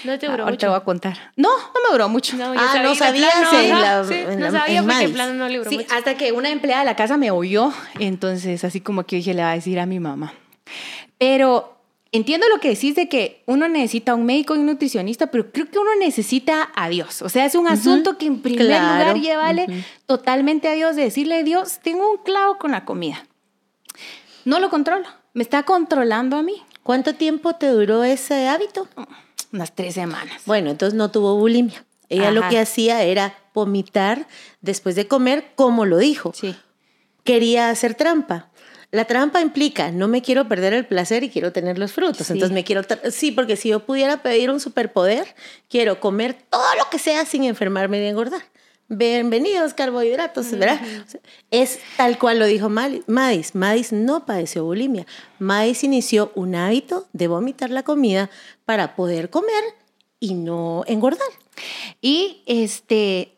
No 0.06 0.20
te 0.20 0.28
duró 0.28 0.46
mucho. 0.46 0.58
te 0.58 0.68
voy 0.68 0.76
a 0.76 0.82
contar. 0.82 1.18
No, 1.36 1.50
no 1.50 1.74
me 1.84 1.92
duró 1.92 2.10
mucho. 2.10 2.38
No, 2.38 2.54
ah, 2.56 2.82
no 2.84 2.96
sabía. 2.96 3.30
no, 3.42 4.06
sí, 4.06 4.16
no 4.38 4.52
sabía 4.52 4.84
porque 4.84 5.04
en 5.04 5.14
plan 5.14 5.38
no 5.38 5.48
le 5.48 5.58
duró 5.58 5.70
sí, 5.70 5.78
mucho. 5.78 5.94
hasta 5.94 6.16
que 6.16 6.32
una 6.32 6.50
empleada 6.50 6.82
de 6.82 6.86
la 6.86 6.96
casa 6.96 7.18
me 7.18 7.32
oyó. 7.32 7.74
Entonces, 8.00 8.64
así 8.64 8.82
como 8.82 9.06
que 9.06 9.18
dije, 9.18 9.34
le 9.34 9.42
va 9.42 9.52
a 9.52 9.56
decir 9.56 9.80
a 9.80 9.86
mi 9.86 10.00
mamá. 10.00 10.34
Pero 11.18 11.76
entiendo 12.12 12.48
lo 12.50 12.60
que 12.60 12.70
decís 12.70 12.96
de 12.96 13.10
que 13.10 13.44
uno 13.46 13.68
necesita 13.68 14.16
un 14.16 14.26
médico 14.26 14.56
y 14.56 14.60
un 14.60 14.68
nutricionista, 14.68 15.28
pero 15.28 15.52
creo 15.52 15.70
que 15.70 15.80
uno 15.80 15.96
necesita 16.00 16.72
a 16.76 16.88
Dios. 16.90 17.22
O 17.22 17.30
sea, 17.30 17.46
es 17.46 17.56
un 17.56 17.68
asunto 17.68 18.18
que 18.18 18.28
en 18.28 18.42
primer 18.42 18.68
lugar 18.68 19.20
llévale 19.20 19.68
totalmente 20.06 20.68
a 20.68 20.74
Dios, 20.74 20.96
de 20.96 21.04
decirle, 21.04 21.44
Dios, 21.44 21.80
tengo 21.82 22.12
un 22.12 22.18
clavo 22.18 22.58
con 22.58 22.72
la 22.72 22.86
comida. 22.86 23.26
No 24.46 24.60
lo 24.60 24.70
controlo, 24.70 25.08
me 25.34 25.44
está 25.44 25.64
controlando 25.64 26.38
a 26.38 26.44
mí. 26.44 26.62
¿Cuánto 26.84 27.16
tiempo 27.16 27.56
te 27.56 27.68
duró 27.68 28.04
ese 28.04 28.48
hábito? 28.48 28.88
unas 29.52 29.74
tres 29.74 29.96
semanas. 29.96 30.44
Bueno, 30.46 30.70
entonces 30.70 30.96
no 30.96 31.10
tuvo 31.12 31.36
bulimia. 31.36 31.84
Ella 32.10 32.32
lo 32.32 32.48
que 32.50 32.60
hacía 32.60 33.02
era 33.04 33.36
vomitar 33.54 34.28
después 34.62 34.96
de 34.96 35.08
comer, 35.08 35.54
como 35.56 35.86
lo 35.86 35.98
dijo. 35.98 36.34
Sí. 36.36 36.56
Quería 37.24 37.70
hacer 37.70 37.96
trampa. 37.96 38.50
La 38.92 39.06
trampa 39.06 39.42
implica, 39.42 39.92
no 39.92 40.08
me 40.08 40.22
quiero 40.22 40.48
perder 40.48 40.74
el 40.74 40.86
placer 40.86 41.24
y 41.24 41.30
quiero 41.30 41.52
tener 41.52 41.80
los 41.80 41.92
frutos. 41.92 42.30
Entonces 42.30 42.54
me 42.54 42.64
quiero... 42.64 42.84
Sí, 43.12 43.32
porque 43.32 43.56
si 43.56 43.70
yo 43.70 43.80
pudiera 43.80 44.22
pedir 44.22 44.52
un 44.52 44.60
superpoder, 44.60 45.36
quiero 45.70 46.00
comer 46.00 46.36
todo 46.50 46.76
lo 46.78 46.90
que 46.90 47.00
sea 47.00 47.26
sin 47.26 47.44
enfermarme 47.44 48.00
ni 48.00 48.08
engordar. 48.08 48.44
Bienvenidos 48.88 49.74
carbohidratos, 49.74 50.52
¿verdad? 50.52 50.80
Es 51.50 51.80
tal 51.98 52.20
cual 52.20 52.38
lo 52.38 52.46
dijo 52.46 52.70
Madis. 52.70 53.56
Madis 53.56 53.92
no 53.92 54.28
padeció 54.28 54.64
bulimia. 54.64 55.08
Madis 55.40 55.84
inició 55.84 56.32
un 56.36 56.54
hábito 56.54 57.08
de 57.12 57.28
vomitar 57.28 57.72
la 57.72 57.82
comida 57.82 58.30
para 58.64 58.96
poder 58.96 59.32
comer 59.32 59.64
y 60.20 60.36
no 60.36 60.84
engordar. 60.86 61.28
Y 62.00 62.44
este, 62.46 63.36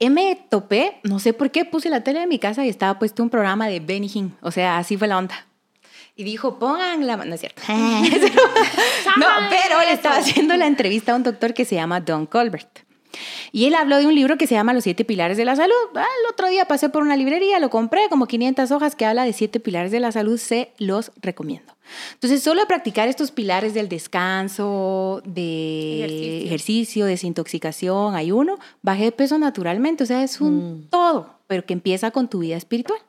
me 0.00 0.34
topé, 0.50 0.98
no 1.04 1.20
sé 1.20 1.32
por 1.32 1.52
qué, 1.52 1.64
puse 1.64 1.90
la 1.90 2.02
tele 2.02 2.18
de 2.18 2.26
mi 2.26 2.40
casa 2.40 2.64
y 2.66 2.68
estaba 2.68 2.98
puesto 2.98 3.22
un 3.22 3.30
programa 3.30 3.68
de 3.68 3.78
Benny 3.78 4.10
Hinn. 4.12 4.36
O 4.42 4.50
sea, 4.50 4.78
así 4.78 4.96
fue 4.96 5.06
la 5.06 5.18
onda. 5.18 5.46
Y 6.16 6.24
dijo, 6.24 6.58
pongan 6.58 7.06
la 7.06 7.16
No 7.18 7.34
es 7.36 7.40
cierto. 7.40 7.62
no, 7.68 9.26
pero 9.48 9.80
le 9.80 9.92
estaba 9.92 10.16
haciendo 10.16 10.56
la 10.56 10.66
entrevista 10.66 11.12
a 11.12 11.14
un 11.14 11.22
doctor 11.22 11.54
que 11.54 11.64
se 11.64 11.76
llama 11.76 12.00
Don 12.00 12.26
Colbert. 12.26 12.87
Y 13.52 13.66
él 13.66 13.74
habló 13.74 13.98
de 13.98 14.06
un 14.06 14.14
libro 14.14 14.36
que 14.36 14.46
se 14.46 14.54
llama 14.54 14.72
Los 14.72 14.84
siete 14.84 15.04
pilares 15.04 15.36
de 15.36 15.44
la 15.44 15.56
salud. 15.56 15.74
Ah, 15.94 16.06
el 16.24 16.32
otro 16.32 16.48
día 16.48 16.66
pasé 16.66 16.88
por 16.88 17.02
una 17.02 17.16
librería, 17.16 17.58
lo 17.58 17.70
compré, 17.70 18.08
como 18.08 18.26
500 18.26 18.70
hojas 18.70 18.96
que 18.96 19.04
habla 19.06 19.24
de 19.24 19.32
siete 19.32 19.60
pilares 19.60 19.92
de 19.92 20.00
la 20.00 20.12
salud, 20.12 20.38
se 20.38 20.72
los 20.78 21.12
recomiendo. 21.20 21.74
Entonces, 22.14 22.42
solo 22.42 22.66
practicar 22.66 23.08
estos 23.08 23.30
pilares 23.30 23.74
del 23.74 23.88
descanso, 23.88 25.22
de 25.24 26.44
ejercicio, 26.44 27.06
desintoxicación, 27.06 28.14
ayuno, 28.14 28.58
bajé 28.82 29.04
de 29.04 29.12
peso 29.12 29.38
naturalmente. 29.38 30.04
O 30.04 30.06
sea, 30.06 30.22
es 30.22 30.40
un 30.40 30.80
mm. 30.80 30.88
todo, 30.90 31.34
pero 31.46 31.64
que 31.64 31.72
empieza 31.72 32.10
con 32.10 32.28
tu 32.28 32.40
vida 32.40 32.56
espiritual. 32.56 33.00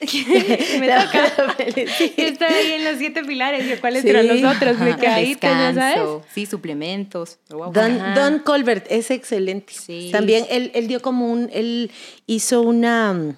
me 0.80 0.88
toca. 0.88 1.56
Estoy 1.58 2.46
ahí 2.46 2.72
en 2.72 2.84
los 2.84 2.98
siete 2.98 3.24
pilares. 3.24 3.66
¿Y 3.66 3.80
cuáles 3.80 4.04
eran 4.04 4.28
los 4.28 4.56
otros? 4.56 4.78
Me 4.78 4.96
caí, 4.96 5.34
¿sabes? 5.40 5.98
Sí, 6.32 6.46
suplementos. 6.46 7.38
Don, 7.48 8.38
Colbert 8.44 8.86
es 8.90 9.10
excelente. 9.10 9.72
También 10.12 10.46
él, 10.50 10.70
él 10.74 10.86
dio 10.86 11.02
como 11.02 11.30
un, 11.30 11.50
él 11.52 11.90
hizo 12.26 12.62
una, 12.62 13.36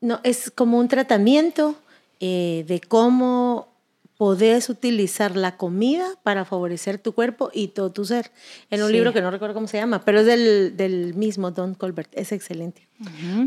no, 0.00 0.20
es 0.24 0.50
como 0.50 0.78
un 0.78 0.88
tratamiento 0.88 1.76
eh, 2.20 2.64
de 2.66 2.80
cómo 2.80 3.68
podés 4.16 4.68
utilizar 4.68 5.36
la 5.36 5.56
comida 5.56 6.06
para 6.22 6.44
favorecer 6.44 6.98
tu 6.98 7.12
cuerpo 7.12 7.50
y 7.52 7.68
todo 7.68 7.90
tu 7.90 8.04
ser. 8.04 8.30
En 8.70 8.82
un 8.82 8.92
libro 8.92 9.12
que 9.12 9.20
no 9.20 9.30
recuerdo 9.30 9.54
cómo 9.54 9.66
se 9.66 9.76
llama, 9.76 10.04
pero 10.04 10.20
es 10.20 10.26
del, 10.26 10.76
del 10.76 11.14
mismo 11.14 11.50
Don 11.50 11.74
Colbert. 11.74 12.10
Es 12.12 12.32
excelente. 12.32 12.88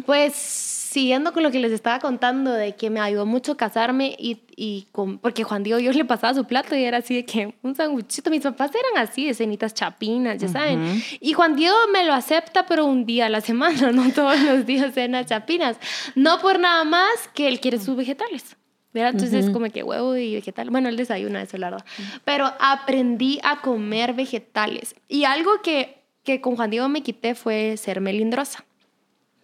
Pues 0.06 0.77
siguiendo 0.98 1.32
con 1.32 1.44
lo 1.44 1.52
que 1.52 1.60
les 1.60 1.72
estaba 1.72 2.00
contando 2.00 2.52
de 2.52 2.76
que 2.76 2.90
me 2.90 3.00
ayudó 3.00 3.28
mucho 3.28 3.56
casarme 3.56 4.16
y, 4.18 4.40
y 4.56 4.88
con, 4.92 5.20
porque 5.20 5.44
Juan 5.44 5.62
Diego 5.62 5.80
yo 5.80 5.92
le 5.92 6.06
pasaba 6.06 6.34
su 6.34 6.46
plato 6.46 6.76
y 6.76 6.84
era 6.84 6.98
así 6.98 7.14
de 7.14 7.24
que 7.24 7.54
un 7.62 7.76
sanguchito, 7.76 8.32
mis 8.32 8.42
papás 8.42 8.72
eran 8.74 9.08
así 9.08 9.28
de 9.28 9.36
cenitas 9.36 9.76
chapinas, 9.76 10.42
ya 10.42 10.48
saben. 10.48 11.00
Y 11.20 11.34
Juan 11.34 11.56
Diego 11.56 11.76
me 11.94 12.04
lo 12.04 12.14
acepta 12.14 12.66
pero 12.66 12.88
un 12.88 13.06
día 13.06 13.28
a 13.28 13.30
la 13.30 13.42
semana, 13.42 13.92
no 13.94 14.10
todos 14.12 14.42
los 14.42 14.66
días 14.66 14.96
cenas 14.96 15.28
chapinas. 15.28 15.78
No 16.16 16.40
por 16.40 16.60
nada 16.60 16.84
más 16.84 17.30
que 17.36 17.48
él 17.48 17.60
quiere 17.60 17.78
sus 17.78 17.96
vegetales. 17.96 18.58
Entonces, 18.96 19.52
como 19.52 19.70
que 19.70 19.84
huevo 19.84 20.18
y 20.18 20.34
vegetal. 20.34 20.72
Bueno, 20.72 20.90
el 20.90 20.98
desayuno, 20.98 21.38
eso, 21.38 21.60
la 21.60 21.70
verdad. 21.70 21.86
Pero 22.26 22.52
aprendí 22.60 23.40
a 23.44 23.62
comer 23.62 24.14
vegetales. 24.14 24.96
Y 25.08 25.26
algo 25.26 25.62
que, 25.62 26.02
que 26.24 26.42
con 26.42 26.56
Juan 26.56 26.72
Diego 26.72 26.90
me 26.90 27.04
quité 27.04 27.36
fue 27.36 27.78
ser 27.78 28.02
melindrosa. 28.02 28.66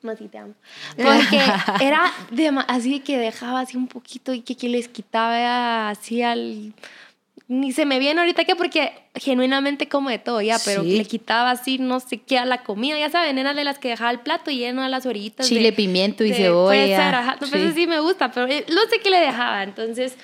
Más 0.03 0.19
te 0.19 0.37
amo. 0.37 0.53
Porque 0.95 1.41
era 1.83 2.13
así 2.67 2.99
que 2.99 3.17
dejaba 3.17 3.61
así 3.61 3.77
un 3.77 3.87
poquito 3.87 4.33
y 4.33 4.41
que, 4.41 4.55
que 4.55 4.69
les 4.69 4.87
quitaba 4.87 5.89
así 5.89 6.21
al 6.21 6.73
ni 7.47 7.71
se 7.71 7.85
me 7.85 7.99
viene 7.99 8.21
ahorita 8.21 8.45
que 8.45 8.55
porque 8.55 8.93
genuinamente 9.15 9.89
como 9.89 10.09
de 10.09 10.17
todo 10.17 10.41
ya, 10.41 10.57
pero 10.63 10.81
le 10.81 11.05
quitaba 11.05 11.51
así 11.51 11.77
no 11.77 11.99
sé 11.99 12.17
qué 12.17 12.37
a 12.37 12.45
la 12.45 12.63
comida, 12.63 12.97
ya 12.97 13.09
saben, 13.09 13.37
era 13.37 13.53
de 13.53 13.63
las 13.63 13.79
que 13.79 13.89
dejaba 13.89 14.11
el 14.11 14.19
plato 14.19 14.49
lleno 14.49 14.81
de 14.81 14.89
las 14.89 15.05
orillitas. 15.05 15.47
Chile, 15.47 15.73
pimiento 15.73 16.23
y 16.23 16.33
cebolla. 16.33 17.37
no, 17.39 17.47
pues 17.47 17.75
sí. 17.75 17.85
me 17.85 17.99
gusta, 17.99 18.31
pero 18.31 18.47
eh, 18.47 18.65
no 18.69 18.81
sé 18.89 18.99
qué 19.01 19.09
le 19.09 19.19
dejaba. 19.19 19.63
Entonces 19.63 20.15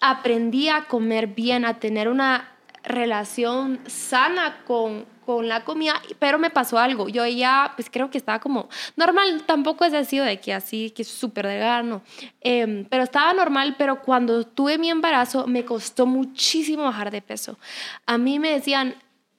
aprendí 0.00 0.68
a 0.68 0.84
comer 0.84 1.28
bien, 1.28 1.64
a 1.64 1.80
tener 1.80 2.08
una 2.08 2.52
relación 2.84 3.80
sana 3.86 4.58
con, 4.66 5.06
con 5.26 5.48
la 5.48 5.64
comida, 5.64 6.00
pero 6.18 6.38
me 6.38 6.48
pasó 6.48 6.78
algo. 6.78 7.08
Yo 7.08 7.26
ya, 7.26 7.72
pues 7.74 7.90
creo 7.90 8.10
que 8.10 8.16
estaba 8.16 8.38
como 8.38 8.68
normal, 8.96 9.42
tampoco 9.44 9.84
es 9.84 9.92
así 9.92 10.18
de 10.18 10.40
que 10.40 10.54
así, 10.54 10.90
que 10.90 11.02
es 11.02 11.08
súper 11.08 11.46
delgado, 11.46 12.00
em, 12.40 12.86
pero 12.86 13.02
estaba 13.02 13.34
normal, 13.34 13.74
pero 13.76 14.00
cuando 14.00 14.44
tuve 14.44 14.78
mi 14.78 14.88
embarazo 14.88 15.46
me 15.46 15.64
costó 15.64 16.06
muchísimo 16.06 16.84
bajar 16.84 17.10
de 17.10 17.20
peso. 17.20 17.58
A 18.06 18.16
mí 18.16 18.38
me 18.38 18.50
decían, 18.50 18.94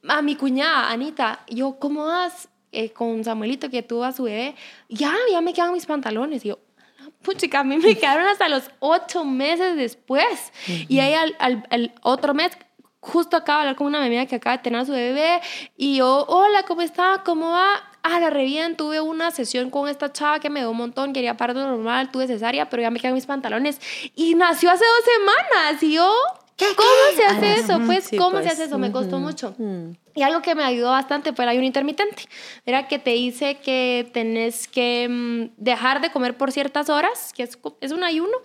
a 0.07 0.21
mi 0.21 0.35
cuñada, 0.35 0.91
Anita, 0.91 1.39
yo, 1.47 1.77
¿cómo 1.79 2.05
vas 2.05 2.49
eh, 2.71 2.91
con 2.91 3.23
Samuelito 3.23 3.69
que 3.69 3.81
tuvo 3.81 4.03
a 4.03 4.11
su 4.11 4.23
bebé? 4.23 4.55
Ya, 4.89 5.13
ya 5.31 5.41
me 5.41 5.53
quedan 5.53 5.73
mis 5.73 5.85
pantalones. 5.85 6.45
Y 6.45 6.49
yo, 6.49 6.59
puchica, 7.21 7.61
a 7.61 7.63
mí 7.63 7.77
me 7.77 7.95
quedaron 7.99 8.27
hasta 8.27 8.49
los 8.49 8.69
ocho 8.79 9.23
meses 9.23 9.75
después. 9.75 10.51
Y 10.87 10.99
ahí 10.99 11.13
al, 11.13 11.35
al, 11.39 11.67
al, 11.69 11.93
otro 12.01 12.33
mes 12.33 12.51
justo 12.99 13.37
acaba 13.37 13.59
de 13.59 13.61
hablar 13.63 13.75
con 13.75 13.87
una 13.87 14.03
amiga 14.03 14.25
que 14.25 14.35
acaba 14.35 14.57
de 14.57 14.63
tener 14.63 14.81
a 14.81 14.85
su 14.85 14.91
bebé 14.91 15.41
y 15.75 15.97
yo, 15.97 16.25
hola, 16.27 16.63
¿cómo 16.63 16.81
está? 16.81 17.21
¿Cómo 17.25 17.51
va? 17.51 17.83
Ah, 18.03 18.19
la 18.19 18.29
re 18.29 18.45
bien, 18.45 18.77
tuve 18.77 19.01
una 19.01 19.31
sesión 19.31 19.69
con 19.69 19.89
esta 19.89 20.11
chava 20.11 20.39
que 20.39 20.49
me 20.49 20.61
dio 20.61 20.71
un 20.71 20.77
montón, 20.77 21.13
quería 21.13 21.35
parto 21.35 21.59
normal, 21.59 22.09
tuve 22.11 22.27
cesárea, 22.27 22.69
pero 22.69 22.81
ya 22.81 22.91
me 22.91 22.99
quedan 22.99 23.13
mis 23.13 23.25
pantalones 23.25 23.81
y 24.15 24.35
nació 24.35 24.71
hace 24.71 24.85
dos 24.85 25.13
semanas 25.13 25.83
y 25.83 25.93
yo 25.93 26.13
¿Cómo 26.57 27.15
se 27.15 27.23
hace 27.23 27.45
Ah, 27.45 27.55
eso? 27.55 27.79
Pues, 27.85 28.05
sí, 28.05 28.17
¿cómo 28.17 28.37
se 28.37 28.43
pues. 28.43 28.53
hace 28.53 28.63
eso? 28.63 28.79
Me 28.79 28.91
costó 28.91 29.19
mucho. 29.19 29.53
Mm. 29.59 29.91
Y 30.15 30.23
algo 30.23 30.41
que 30.41 30.55
me 30.55 30.63
ayudó 30.63 30.89
bastante 30.89 31.31
fue 31.33 31.45
el 31.45 31.49
ayuno 31.49 31.67
intermitente. 31.67 32.23
Era 32.65 32.87
que 32.87 32.97
te 32.97 33.11
dice 33.11 33.57
que 33.59 34.09
tenés 34.11 34.67
que 34.67 35.07
mm, 35.07 35.53
dejar 35.57 36.01
de 36.01 36.11
comer 36.11 36.35
por 36.35 36.51
ciertas 36.51 36.89
horas, 36.89 37.31
que 37.35 37.43
es, 37.43 37.59
es 37.81 37.91
un 37.91 38.03
ayuno, 38.03 38.35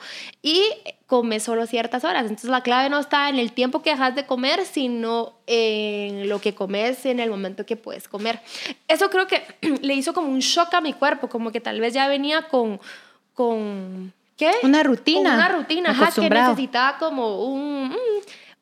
y 0.42 0.62
comes 1.06 1.42
solo 1.42 1.66
ciertas 1.66 2.04
horas. 2.04 2.24
Entonces 2.24 2.50
la 2.50 2.62
clave 2.62 2.90
no 2.90 2.98
está 2.98 3.30
en 3.30 3.38
el 3.38 3.52
tiempo 3.52 3.80
que 3.80 3.90
dejas 3.90 4.14
de 4.14 4.26
comer, 4.26 4.66
sino 4.66 5.32
en 5.46 6.28
lo 6.28 6.38
que 6.38 6.54
comes 6.54 7.06
en 7.06 7.18
el 7.18 7.30
momento 7.30 7.64
que 7.64 7.76
puedes 7.76 8.08
comer. 8.08 8.40
Eso 8.88 9.08
creo 9.08 9.26
que 9.26 9.42
le 9.80 9.94
hizo 9.94 10.12
como 10.12 10.28
un 10.28 10.40
shock 10.40 10.74
a 10.74 10.82
mi 10.82 10.92
cuerpo, 10.92 11.28
como 11.30 11.50
que 11.50 11.60
tal 11.62 11.80
vez 11.80 11.94
ya 11.94 12.08
venía 12.08 12.48
con... 12.48 12.78
con 13.32 14.12
¿Qué? 14.36 14.50
Una 14.62 14.82
rutina, 14.82 15.34
una 15.34 15.48
rutina, 15.48 15.90
ajá, 15.90 16.10
que 16.10 16.28
necesitaba 16.28 16.98
como 16.98 17.44
un... 17.46 17.88
mm, 17.90 17.94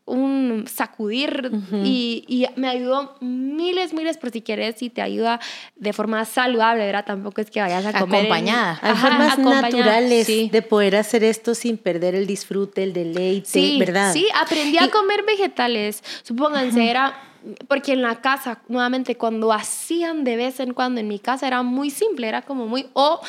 un 0.06 0.64
sacudir 0.66 1.52
y, 1.84 2.24
y 2.26 2.44
me 2.58 2.68
ayudó 2.68 3.14
miles, 3.20 3.92
miles, 3.94 4.18
por 4.18 4.30
si 4.30 4.42
quieres, 4.42 4.82
y 4.82 4.90
te 4.90 5.02
ayuda 5.02 5.38
de 5.76 5.92
forma 5.92 6.24
saludable, 6.24 6.84
¿verdad? 6.84 7.04
Tampoco 7.06 7.40
es 7.40 7.48
que 7.48 7.60
vayas 7.60 7.86
a 7.86 7.92
comer. 8.00 8.18
en- 8.18 8.26
Acompañada. 8.26 8.78
Hay 8.82 8.90
Ajá, 8.90 9.08
formas 9.08 9.32
acompañada. 9.34 9.62
naturales 9.70 10.26
sí. 10.26 10.48
de 10.50 10.62
poder 10.62 10.96
hacer 10.96 11.22
esto 11.22 11.54
sin 11.54 11.78
perder 11.78 12.16
el 12.16 12.26
disfrute, 12.26 12.82
el 12.82 12.92
deleite, 12.92 13.48
Sí, 13.48 13.76
¿verdad? 13.78 14.12
sí, 14.12 14.26
aprendí 14.34 14.78
a 14.78 14.90
comer 14.90 15.22
vegetales. 15.24 16.02
Supónganse, 16.24 16.90
era 16.90 17.16
porque 17.68 17.92
en 17.92 18.02
la 18.02 18.20
casa, 18.20 18.62
nuevamente, 18.66 19.16
cuando 19.16 19.52
hacían 19.52 20.24
de 20.24 20.34
vez 20.34 20.58
en 20.58 20.74
cuando 20.74 21.00
en 21.00 21.06
mi 21.06 21.20
casa, 21.20 21.46
era 21.46 21.62
muy 21.62 21.90
simple, 21.90 22.26
era 22.26 22.42
como 22.42 22.66
muy, 22.66 22.88
o, 22.94 23.20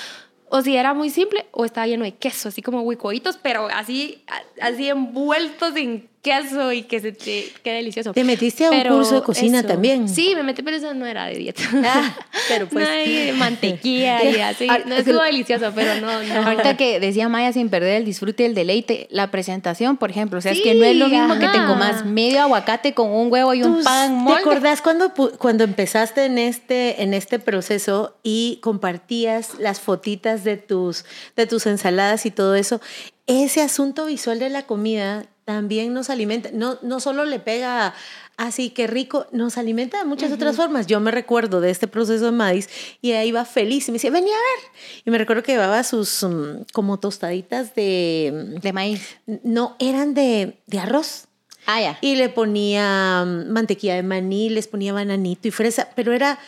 o 0.54 0.62
si 0.62 0.76
era 0.76 0.94
muy 0.94 1.10
simple, 1.10 1.46
o 1.52 1.64
estaba 1.64 1.88
lleno 1.88 2.04
de 2.04 2.14
queso, 2.14 2.50
así 2.50 2.62
como 2.62 2.82
huicoitos, 2.82 3.38
pero 3.38 3.68
así, 3.74 4.24
así 4.62 4.90
envueltos 4.90 5.76
en 5.78 6.10
queso 6.22 6.72
y 6.72 6.84
que 6.84 7.00
se 7.00 7.12
te, 7.12 7.52
qué 7.64 7.72
delicioso. 7.74 8.14
Te 8.14 8.24
metiste 8.24 8.66
a 8.66 8.70
un 8.70 8.78
Pero 8.78 8.96
curso 8.96 9.16
de 9.16 9.22
cocina 9.24 9.60
eso- 9.60 9.68
también. 9.68 10.08
Sí, 10.08 10.34
me 10.36 10.44
metí, 10.44 10.62
pero 10.62 10.78
eso 10.78 10.94
no 10.94 11.06
era 11.06 11.26
de 11.26 11.36
dieta. 11.36 11.64
Ah, 11.84 12.16
pero 12.48 12.68
pues. 12.68 12.86
No 12.88 12.92
hay 12.94 13.32
mantequilla 13.34 14.24
y 14.24 14.36
así. 14.42 14.68
Ah, 14.70 14.80
No 14.86 14.96
estuvo 14.96 15.22
delicioso, 15.22 15.72
pero 15.74 16.00
no, 16.00 16.22
no. 16.24 16.48
Ahorita 16.48 16.78
que 16.78 17.00
decía 17.00 17.28
Maya 17.30 17.52
sin 17.54 17.70
perder 17.70 17.96
el 17.98 18.06
disfrute 18.06 18.44
y 18.44 18.46
el 18.46 18.54
deleite, 18.56 19.08
la 19.10 19.32
presentación, 19.32 19.98
por 19.98 20.12
ejemplo, 20.12 20.38
o 20.40 20.42
sea, 20.42 20.52
es 20.52 20.62
que 20.62 20.76
no 20.76 20.86
es 20.86 20.96
lo 20.96 21.08
mismo 21.08 21.34
que 21.40 21.48
te 21.48 21.58
comas 21.66 22.06
medio 22.06 22.42
aguacate 22.42 22.94
con 22.94 23.10
un 23.10 23.32
huevo 23.32 23.54
y 23.54 23.64
un 23.64 23.84
pan 23.84 24.10
¿Te 24.10 24.16
molde. 24.16 24.40
acordás 24.42 24.82
cuando, 24.82 25.12
cuando 25.40 25.64
empezaste 25.64 26.26
en 26.26 26.38
este, 26.38 27.02
en 27.04 27.14
este 27.14 27.40
proceso 27.40 28.16
y 28.22 28.60
compartías 28.62 29.56
las 29.60 29.80
fotitas 29.80 30.44
de 30.44 30.58
tus, 30.58 31.06
de 31.36 31.48
tus 31.48 31.66
ensaladas 31.66 32.26
y 32.26 32.32
todo 32.32 32.56
eso? 32.56 32.80
Ese 33.28 33.62
asunto 33.62 34.06
visual 34.06 34.40
de 34.40 34.50
la 34.50 34.64
comida 34.64 35.26
también 35.46 35.94
nos 35.94 36.10
alimenta, 36.10 36.50
no, 36.54 36.78
no 36.82 37.00
solo 37.00 37.26
le 37.26 37.40
pega 37.40 37.94
así 38.38 38.72
que 38.72 38.88
rico, 38.88 39.28
nos 39.32 39.58
alimenta 39.58 40.00
de 40.00 40.06
muchas 40.06 40.32
otras 40.32 40.56
formas. 40.56 40.88
Yo 40.88 41.00
me 41.00 41.12
recuerdo 41.12 41.62
de 41.62 41.70
este 41.70 41.88
proceso 41.88 42.26
de 42.26 42.32
Madis 42.32 42.70
y 43.02 43.12
ahí 43.12 43.30
iba 43.30 43.46
feliz 43.46 43.88
y 43.88 43.92
me 43.92 43.96
decía, 43.98 44.12
venía 44.12 44.34
a 44.34 44.38
ver. 44.38 44.72
Y 45.06 45.12
me 45.12 45.18
recuerdo 45.18 45.44
que 45.44 45.52
llevaba 45.52 45.84
sus 45.84 46.24
mm, 46.24 46.64
como 46.74 47.00
tostaditas 47.00 47.76
de, 47.76 48.58
De 48.62 48.74
maíz. 48.74 49.18
no, 49.44 49.76
eran 49.80 50.14
de, 50.14 50.58
de 50.68 50.80
arroz. 50.80 51.28
Ah, 51.68 51.80
ya. 51.80 51.98
Y 52.02 52.16
le 52.16 52.30
ponía 52.30 53.24
mm, 53.26 53.52
mantequilla 53.52 53.96
de 53.96 54.04
maní, 54.04 54.50
les 54.50 54.68
ponía 54.68 54.94
bananito 54.94 55.48
y 55.48 55.52
fresa, 55.52 55.90
pero 55.96 56.12
era 56.14 56.40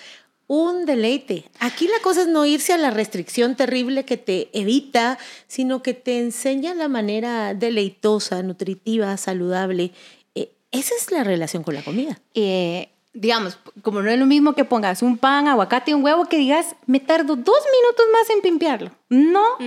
un 0.54 0.86
deleite. 0.86 1.46
Aquí 1.60 1.88
la 1.88 2.00
cosa 2.04 2.22
es 2.22 2.28
no 2.28 2.46
irse 2.46 2.74
a 2.74 2.78
la 2.78 2.92
restricción 2.92 3.56
terrible 3.56 4.06
que 4.06 4.18
te 4.18 4.50
evita, 4.54 5.18
sino 5.48 5.82
que 5.82 5.96
te 5.96 6.20
enseña 6.20 6.76
la 6.76 6.88
manera 6.88 7.56
deleitosa, 7.56 8.44
nutritiva, 8.44 9.18
saludable. 9.18 9.92
Eh, 10.36 10.52
esa 10.72 10.94
es 10.96 11.12
la 11.12 11.24
relación 11.24 11.64
con 11.64 11.74
la 11.74 11.82
comida. 11.82 12.20
Eh, 12.36 12.90
digamos, 13.14 13.58
como 13.82 14.04
no 14.04 14.12
es 14.12 14.20
lo 14.20 14.28
mismo 14.28 14.54
que 14.54 14.64
pongas 14.64 15.02
un 15.02 15.18
pan, 15.18 15.48
aguacate 15.48 15.90
y 15.90 15.96
un 15.96 16.04
huevo, 16.04 16.26
que 16.26 16.38
digas, 16.38 16.76
me 16.86 17.00
tardo 17.00 17.36
dos 17.36 17.64
minutos 17.82 18.06
más 18.12 18.30
en 18.30 18.42
pimpearlo. 18.42 18.92
No 19.10 19.58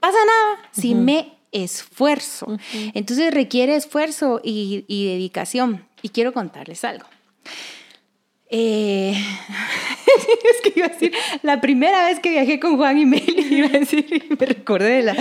pasa 0.00 0.18
nada 0.18 0.68
si 0.70 0.94
me 0.94 1.34
esfuerzo. 1.50 2.58
Entonces 2.92 3.32
requiere 3.32 3.74
esfuerzo 3.74 4.42
y, 4.44 4.84
y 4.86 5.06
dedicación. 5.06 5.86
Y 6.02 6.10
quiero 6.10 6.34
contarles 6.34 6.84
algo. 6.84 7.06
Eh, 8.50 9.12
es 10.54 10.60
que 10.62 10.72
iba 10.76 10.86
a 10.86 10.90
decir, 10.90 11.12
la 11.42 11.60
primera 11.60 12.06
vez 12.06 12.18
que 12.20 12.30
viajé 12.30 12.58
con 12.58 12.76
Juan 12.76 12.98
y 12.98 13.06
Meli, 13.06 13.46
iba 13.50 13.66
a 13.66 13.78
decir, 13.78 14.06
me 14.38 14.46
recordé 14.46 14.90
de 14.96 15.02
la... 15.02 15.16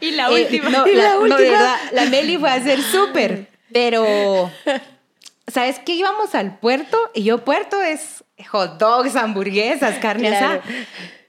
Y 0.00 0.12
la 0.12 0.28
Eh, 0.30 0.42
última. 0.44 0.70
no, 0.70 0.86
Y 0.86 0.94
la, 0.94 1.02
la 1.04 1.10
no, 1.14 1.20
última. 1.20 1.36
de 1.38 1.50
verdad, 1.50 1.76
la 1.92 2.04
Meli 2.06 2.36
fue 2.38 2.48
a 2.50 2.54
hacer 2.54 2.80
súper, 2.82 3.48
pero... 3.72 4.50
¿Sabes 5.48 5.80
qué? 5.84 5.94
Íbamos 5.94 6.34
al 6.36 6.58
puerto 6.60 6.96
y 7.14 7.24
yo 7.24 7.44
puerto 7.44 7.82
es 7.82 8.24
hot 8.50 8.78
dogs, 8.78 9.16
hamburguesas, 9.16 9.98
carne 9.98 10.28
Claro. 10.28 10.46
asada. 10.62 10.62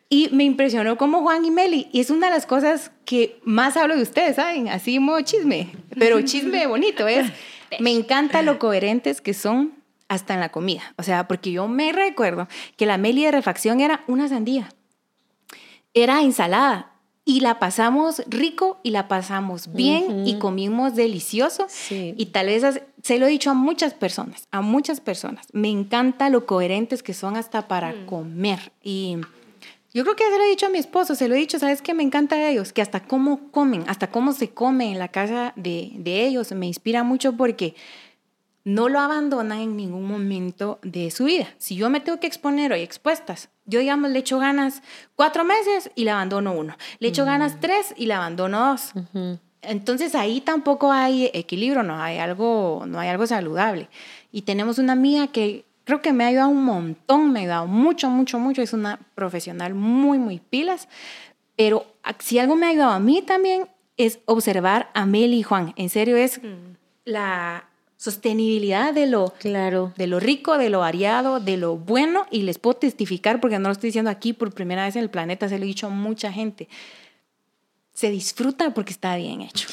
Y 0.07 0.29
me 0.31 0.43
impresionó 0.43 0.97
como 0.97 1.21
Juan 1.23 1.43
y 1.43 1.51
Meli. 1.51 1.87
Y 1.91 1.99
es 1.99 2.11
una 2.11 2.27
de 2.27 2.33
las 2.33 2.45
cosas 2.45 2.91
que 3.05 3.39
más 3.43 3.75
hablo 3.75 3.95
de 3.95 4.03
ustedes, 4.03 4.35
¿saben? 4.35 4.69
Así 4.69 4.99
modo 4.99 5.19
chisme. 5.21 5.69
Pero 5.97 6.21
chisme 6.21 6.67
bonito 6.67 7.07
es. 7.07 7.25
Me 7.79 7.89
encanta 7.91 8.43
lo 8.43 8.59
coherentes 8.59 9.19
que 9.19 9.33
son 9.33 9.73
hasta 10.13 10.33
en 10.33 10.39
la 10.39 10.49
comida. 10.49 10.81
O 10.97 11.03
sea, 11.03 11.27
porque 11.27 11.51
yo 11.51 11.67
me 11.67 11.91
recuerdo 11.91 12.47
que 12.77 12.85
la 12.85 12.97
Meli 12.97 13.25
de 13.25 13.31
refacción 13.31 13.79
era 13.81 14.03
una 14.07 14.27
sandía. 14.29 14.69
Era 15.93 16.21
ensalada. 16.21 16.89
Y 17.25 17.39
la 17.39 17.57
pasamos 17.57 18.21
rico 18.27 18.81
y 18.83 18.89
la 18.89 19.07
pasamos 19.07 19.71
bien 19.71 20.27
y 20.27 20.39
comimos 20.39 20.93
delicioso. 20.93 21.67
Sí. 21.69 22.13
Y 22.17 22.27
tal 22.27 22.47
vez 22.47 22.81
se 23.01 23.17
lo 23.17 23.27
he 23.27 23.29
dicho 23.29 23.49
a 23.49 23.53
muchas 23.53 23.93
personas, 23.93 24.45
a 24.51 24.59
muchas 24.59 24.99
personas. 24.99 25.47
Me 25.53 25.69
encanta 25.69 26.29
lo 26.29 26.45
coherentes 26.45 27.01
que 27.01 27.13
son 27.13 27.37
hasta 27.37 27.69
para 27.69 28.05
comer. 28.07 28.73
Y 28.83 29.19
yo 29.93 30.03
creo 30.03 30.17
que 30.17 30.25
se 30.25 30.37
lo 30.37 30.43
he 30.43 30.49
dicho 30.49 30.65
a 30.65 30.69
mi 30.69 30.79
esposo, 30.79 31.15
se 31.15 31.29
lo 31.29 31.35
he 31.35 31.37
dicho, 31.37 31.59
¿sabes 31.59 31.81
qué? 31.81 31.93
Me 31.93 32.03
encanta 32.03 32.35
de 32.35 32.49
ellos, 32.49 32.73
que 32.73 32.81
hasta 32.81 33.03
cómo 33.03 33.51
comen, 33.51 33.85
hasta 33.87 34.07
cómo 34.07 34.33
se 34.33 34.49
come 34.49 34.91
en 34.91 34.99
la 34.99 35.07
casa 35.07 35.53
de, 35.55 35.91
de 35.95 36.25
ellos, 36.25 36.51
me 36.51 36.65
inspira 36.65 37.03
mucho 37.03 37.37
porque 37.37 37.75
no 38.63 38.89
lo 38.89 38.99
abandonan 38.99 39.59
en 39.59 39.77
ningún 39.77 40.07
momento 40.07 40.79
de 40.83 41.11
su 41.11 41.25
vida. 41.25 41.47
Si 41.57 41.75
yo 41.75 41.89
me 41.89 41.99
tengo 41.99 42.19
que 42.19 42.27
exponer 42.27 42.71
hoy 42.71 42.81
expuestas, 42.81 43.49
yo 43.65 43.79
digamos 43.79 44.11
le 44.11 44.19
echo 44.19 44.39
ganas 44.39 44.81
cuatro 45.15 45.43
meses 45.43 45.91
y 45.95 46.03
le 46.03 46.11
abandono 46.11 46.53
uno, 46.53 46.77
le 46.99 47.07
echo 47.09 47.25
ganas 47.25 47.59
tres 47.59 47.93
y 47.97 48.05
le 48.05 48.13
abandono 48.13 48.69
dos. 48.69 48.93
Entonces 49.61 50.15
ahí 50.15 50.41
tampoco 50.41 50.91
hay 50.91 51.29
equilibrio, 51.33 51.83
no 51.83 52.01
hay 52.01 52.17
algo, 52.17 52.83
no 52.85 52.99
hay 52.99 53.09
algo 53.09 53.25
saludable. 53.27 53.89
Y 54.31 54.43
tenemos 54.43 54.77
una 54.77 54.93
amiga 54.93 55.27
que 55.27 55.65
creo 55.85 56.01
que 56.01 56.13
me 56.13 56.23
ha 56.23 56.27
ayudado 56.27 56.49
un 56.49 56.63
montón, 56.63 57.31
me 57.31 57.39
ha 57.39 57.41
ayudado 57.43 57.67
mucho, 57.67 58.09
mucho, 58.09 58.39
mucho. 58.39 58.61
Es 58.61 58.73
una 58.73 58.99
profesional 59.15 59.73
muy, 59.73 60.17
muy 60.17 60.39
pilas. 60.39 60.87
Pero 61.55 61.85
si 62.19 62.39
algo 62.39 62.55
me 62.55 62.65
ha 62.65 62.69
ayudado 62.69 62.91
a 62.91 62.99
mí 62.99 63.21
también 63.21 63.67
es 63.95 64.19
observar 64.25 64.89
a 64.93 65.05
Meli 65.05 65.39
y 65.39 65.43
Juan. 65.43 65.73
En 65.75 65.89
serio, 65.89 66.17
es 66.17 66.41
la 67.05 67.65
sostenibilidad 68.03 68.93
de 68.93 69.07
lo, 69.07 69.33
Claro. 69.39 69.93
de 69.95 70.07
lo 70.07 70.19
rico, 70.19 70.57
de 70.57 70.69
lo 70.69 70.79
variado, 70.79 71.39
de 71.39 71.55
lo 71.55 71.77
bueno, 71.77 72.25
y 72.31 72.41
les 72.41 72.59
puedo 72.59 72.75
testificar, 72.75 73.39
porque 73.39 73.59
no 73.59 73.69
lo 73.69 73.73
estoy 73.73 73.87
diciendo 73.89 74.11
aquí 74.11 74.33
por 74.33 74.53
primera 74.53 74.83
vez 74.85 74.97
en 74.97 75.03
el 75.03 75.09
planeta, 75.09 75.47
se 75.47 75.57
lo 75.57 75.63
he 75.63 75.67
dicho 75.67 75.87
a 75.87 75.89
mucha 75.89 76.31
gente. 76.31 76.67
Se 77.93 78.09
disfruta 78.09 78.73
porque 78.73 78.91
está 78.91 79.15
bien 79.15 79.41
hecho. 79.41 79.69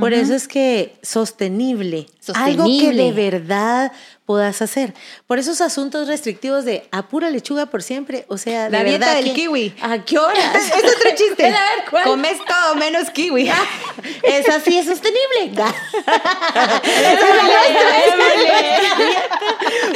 Por 0.00 0.14
eso 0.14 0.32
es 0.34 0.48
que 0.48 0.94
sostenible, 1.02 2.06
algo 2.34 2.64
que 2.64 2.70
Sostenible. 2.70 3.02
de 3.02 3.12
verdad 3.12 3.92
puedas 4.26 4.62
hacer. 4.62 4.94
Por 5.26 5.38
esos 5.38 5.60
asuntos 5.60 6.08
restrictivos 6.08 6.64
de 6.64 6.86
a 6.90 7.08
pura 7.08 7.30
lechuga 7.30 7.66
por 7.66 7.82
siempre, 7.82 8.24
o 8.28 8.38
sea, 8.38 8.64
de 8.64 8.70
La 8.70 8.84
dieta 8.84 9.06
verdad, 9.06 9.14
del 9.16 9.24
¿quién- 9.24 9.36
kiwi. 9.36 9.74
¿A 9.82 10.04
qué 10.04 10.18
horas? 10.18 10.54
Es 10.54 10.84
otro 10.84 11.10
chiste. 11.16 11.46
A 11.46 11.50
ver, 11.50 11.58
¿cuál? 11.90 12.04
Comes 12.04 12.38
todo 12.46 12.74
menos 12.76 13.10
kiwi. 13.10 13.50
Esa 14.22 14.60
sí 14.60 14.76
es 14.78 14.86
sostenible. 14.86 15.52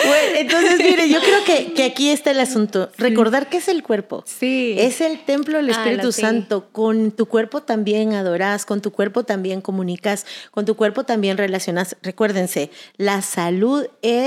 Bueno, 0.06 0.36
entonces, 0.36 0.78
mire, 0.78 1.08
yo 1.08 1.20
creo 1.20 1.44
que, 1.44 1.72
que 1.72 1.84
aquí 1.84 2.10
está 2.10 2.30
el 2.30 2.40
asunto. 2.40 2.90
Recordar 2.96 3.48
que 3.48 3.58
es 3.58 3.68
el 3.68 3.82
cuerpo. 3.82 4.24
Sí. 4.26 4.74
Es 4.78 5.00
el 5.00 5.24
templo 5.24 5.56
del 5.58 5.68
Ah, 5.70 5.72
Espíritu 5.72 6.12
sí. 6.12 6.20
Santo. 6.22 6.68
Con 6.72 7.10
tu 7.10 7.26
cuerpo 7.26 7.62
también 7.62 8.14
adorás, 8.14 8.64
con 8.64 8.80
tu 8.80 8.92
cuerpo 8.92 9.24
también 9.24 9.60
comunicas, 9.60 10.26
con 10.50 10.64
tu 10.64 10.76
cuerpo 10.76 11.04
también 11.04 11.36
relacionas. 11.36 11.96
Recuérdense, 12.02 12.70
la 12.96 13.22
salud 13.22 13.86
es 14.02 14.17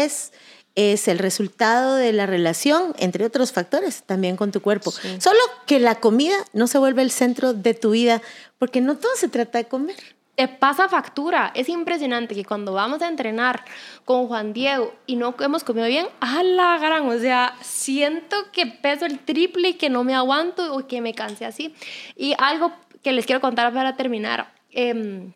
es 0.75 1.07
el 1.07 1.19
resultado 1.19 1.95
de 1.95 2.13
la 2.13 2.25
relación, 2.25 2.93
entre 2.97 3.25
otros 3.25 3.51
factores, 3.51 4.03
también 4.03 4.37
con 4.37 4.51
tu 4.51 4.61
cuerpo. 4.61 4.91
Solo 4.91 5.39
que 5.67 5.79
la 5.79 5.95
comida 5.95 6.35
no 6.53 6.67
se 6.67 6.77
vuelve 6.77 7.01
el 7.01 7.11
centro 7.11 7.53
de 7.53 7.73
tu 7.73 7.91
vida, 7.91 8.21
porque 8.57 8.79
no 8.79 8.95
todo 8.95 9.11
se 9.15 9.27
trata 9.27 9.57
de 9.57 9.65
comer. 9.65 9.97
te 10.35 10.47
pasa 10.47 10.87
factura. 10.87 11.51
Es 11.55 11.67
impresionante 11.67 12.33
que 12.33 12.45
cuando 12.45 12.71
vamos 12.73 13.01
a 13.01 13.07
entrenar 13.09 13.65
con 14.05 14.27
Juan 14.27 14.53
Diego 14.53 14.93
y 15.05 15.17
no 15.17 15.35
hemos 15.39 15.63
comido 15.63 15.87
bien, 15.87 16.07
a 16.21 16.41
la 16.41 16.77
gran, 16.79 17.07
o 17.09 17.19
sea, 17.19 17.53
siento 17.61 18.37
que 18.53 18.65
peso 18.65 19.05
el 19.05 19.19
triple 19.19 19.69
y 19.69 19.73
que 19.73 19.89
no 19.89 20.03
me 20.05 20.15
aguanto 20.15 20.73
o 20.73 20.87
que 20.87 21.01
me 21.01 21.13
cansé 21.13 21.45
así. 21.45 21.75
Y 22.15 22.33
algo 22.39 22.71
que 23.03 23.11
les 23.11 23.25
quiero 23.25 23.41
contar 23.41 23.73
para 23.73 23.95
terminar. 23.97 24.53
em, 24.73 25.33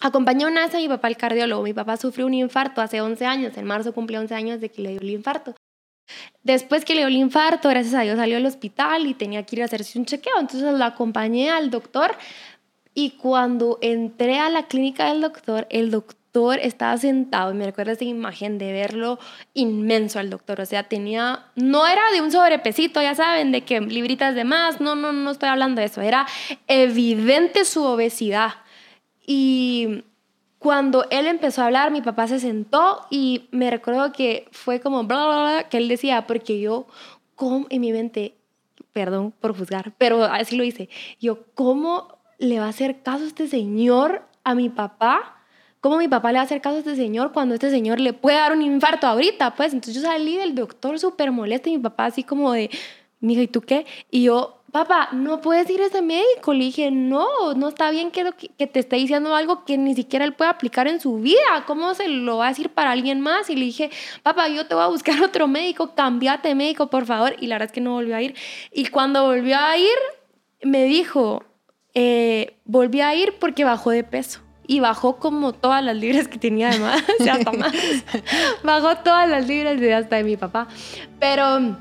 Acompañé 0.00 0.46
una 0.46 0.66
vez 0.66 0.74
a 0.74 0.78
mi 0.78 0.88
papá 0.88 1.08
al 1.08 1.16
cardiólogo. 1.16 1.62
Mi 1.62 1.72
papá 1.72 1.96
sufrió 1.96 2.26
un 2.26 2.34
infarto 2.34 2.80
hace 2.80 3.00
11 3.00 3.24
años. 3.26 3.56
En 3.56 3.64
marzo 3.64 3.92
cumplió 3.92 4.20
11 4.20 4.34
años 4.34 4.60
de 4.60 4.70
que 4.70 4.82
le 4.82 4.90
dio 4.90 5.00
el 5.00 5.10
infarto. 5.10 5.54
Después 6.42 6.84
que 6.84 6.94
le 6.94 7.00
dio 7.00 7.08
el 7.08 7.16
infarto, 7.16 7.68
gracias 7.68 7.94
a 7.94 8.02
Dios 8.02 8.16
salió 8.16 8.36
al 8.36 8.46
hospital 8.46 9.06
y 9.06 9.14
tenía 9.14 9.44
que 9.44 9.56
ir 9.56 9.62
a 9.62 9.64
hacerse 9.64 9.98
un 9.98 10.04
chequeo. 10.04 10.38
Entonces 10.38 10.74
lo 10.74 10.84
acompañé 10.84 11.50
al 11.50 11.70
doctor 11.70 12.16
y 12.94 13.10
cuando 13.10 13.78
entré 13.82 14.38
a 14.38 14.48
la 14.48 14.68
clínica 14.68 15.08
del 15.12 15.20
doctor, 15.20 15.66
el 15.70 15.90
doctor 15.90 16.58
estaba 16.60 16.96
sentado 16.98 17.50
y 17.50 17.54
me 17.54 17.64
recuerdo 17.64 17.92
esa 17.92 18.04
imagen 18.04 18.58
de 18.58 18.72
verlo 18.72 19.18
inmenso 19.54 20.18
al 20.18 20.30
doctor. 20.30 20.60
O 20.60 20.66
sea, 20.66 20.84
tenía, 20.84 21.46
no 21.56 21.86
era 21.86 22.02
de 22.12 22.20
un 22.20 22.30
sobrepesito, 22.30 23.00
ya 23.02 23.14
saben, 23.14 23.52
de 23.52 23.62
que 23.62 23.80
libritas 23.80 24.34
de 24.34 24.44
más. 24.44 24.80
No, 24.80 24.94
no, 24.94 25.12
no 25.12 25.30
estoy 25.30 25.48
hablando 25.48 25.80
de 25.80 25.86
eso. 25.86 26.02
Era 26.02 26.26
evidente 26.68 27.64
su 27.64 27.82
obesidad. 27.84 28.54
Y 29.26 30.04
cuando 30.58 31.04
él 31.10 31.26
empezó 31.26 31.62
a 31.62 31.66
hablar, 31.66 31.90
mi 31.90 32.00
papá 32.00 32.26
se 32.28 32.40
sentó 32.40 33.06
y 33.10 33.48
me 33.50 33.70
recuerdo 33.70 34.12
que 34.12 34.48
fue 34.52 34.80
como 34.80 35.04
bla, 35.04 35.26
bla, 35.26 35.42
bla, 35.42 35.68
que 35.68 35.76
él 35.76 35.88
decía, 35.88 36.26
porque 36.26 36.60
yo, 36.60 36.86
como 37.34 37.66
en 37.68 37.80
mi 37.80 37.92
mente, 37.92 38.36
perdón 38.92 39.32
por 39.32 39.56
juzgar, 39.56 39.92
pero 39.98 40.24
así 40.24 40.56
lo 40.56 40.64
hice, 40.64 40.88
yo, 41.20 41.44
¿cómo 41.54 42.16
le 42.38 42.58
va 42.58 42.66
a 42.66 42.70
hacer 42.70 43.02
caso 43.02 43.24
este 43.24 43.48
señor 43.48 44.22
a 44.44 44.54
mi 44.54 44.68
papá? 44.68 45.36
¿Cómo 45.80 45.98
mi 45.98 46.08
papá 46.08 46.32
le 46.32 46.38
va 46.38 46.42
a 46.42 46.44
hacer 46.46 46.60
caso 46.60 46.76
a 46.76 46.78
este 46.80 46.96
señor 46.96 47.32
cuando 47.32 47.54
este 47.54 47.70
señor 47.70 48.00
le 48.00 48.12
puede 48.12 48.38
dar 48.38 48.52
un 48.52 48.62
infarto 48.62 49.06
ahorita? 49.06 49.54
Pues 49.54 49.72
entonces 49.72 50.02
yo 50.02 50.08
salí 50.08 50.36
del 50.36 50.54
doctor 50.54 50.98
súper 50.98 51.30
molesto 51.30 51.68
y 51.68 51.76
mi 51.76 51.82
papá 51.82 52.06
así 52.06 52.24
como 52.24 52.52
de, 52.52 52.70
mija, 53.20 53.42
¿y 53.42 53.48
tú 53.48 53.60
qué? 53.60 53.86
Y 54.10 54.24
yo, 54.24 54.62
papá, 54.76 55.08
no 55.12 55.40
puedes 55.40 55.70
ir 55.70 55.80
a 55.80 55.86
ese 55.86 56.02
médico. 56.02 56.52
Le 56.52 56.64
dije, 56.64 56.90
no, 56.90 57.54
no 57.54 57.68
está 57.68 57.90
bien 57.90 58.10
que, 58.10 58.30
que 58.58 58.66
te 58.66 58.80
esté 58.80 58.96
diciendo 58.96 59.34
algo 59.34 59.64
que 59.64 59.78
ni 59.78 59.94
siquiera 59.94 60.24
él 60.24 60.34
puede 60.34 60.50
aplicar 60.50 60.86
en 60.86 61.00
su 61.00 61.16
vida. 61.16 61.64
¿Cómo 61.66 61.94
se 61.94 62.08
lo 62.08 62.38
va 62.38 62.46
a 62.46 62.48
decir 62.50 62.68
para 62.68 62.90
alguien 62.90 63.20
más? 63.20 63.48
Y 63.48 63.56
le 63.56 63.64
dije, 63.64 63.90
papá, 64.22 64.48
yo 64.48 64.66
te 64.66 64.74
voy 64.74 64.84
a 64.84 64.88
buscar 64.88 65.22
otro 65.22 65.48
médico, 65.48 65.94
cambiate 65.94 66.54
médico, 66.54 66.88
por 66.88 67.06
favor. 67.06 67.34
Y 67.40 67.46
la 67.46 67.54
verdad 67.54 67.66
es 67.66 67.72
que 67.72 67.80
no 67.80 67.92
volvió 67.92 68.16
a 68.16 68.22
ir. 68.22 68.34
Y 68.70 68.86
cuando 68.88 69.24
volvió 69.24 69.56
a 69.56 69.78
ir, 69.78 69.96
me 70.62 70.84
dijo, 70.84 71.42
eh, 71.94 72.58
volví 72.66 73.00
a 73.00 73.14
ir 73.14 73.34
porque 73.38 73.64
bajó 73.64 73.90
de 73.90 74.04
peso. 74.04 74.40
Y 74.68 74.80
bajó 74.80 75.16
como 75.16 75.52
todas 75.52 75.82
las 75.82 75.96
libras 75.96 76.28
que 76.28 76.38
tenía 76.38 76.70
además, 76.70 77.02
o 77.20 77.22
sea, 77.22 77.34
hasta 77.36 77.52
más. 77.52 77.72
bajó 78.62 78.96
todas 78.96 79.28
las 79.28 79.46
libras 79.46 79.80
de 79.80 79.94
hasta 79.94 80.16
de 80.16 80.24
mi 80.24 80.36
papá. 80.36 80.68
Pero 81.18 81.76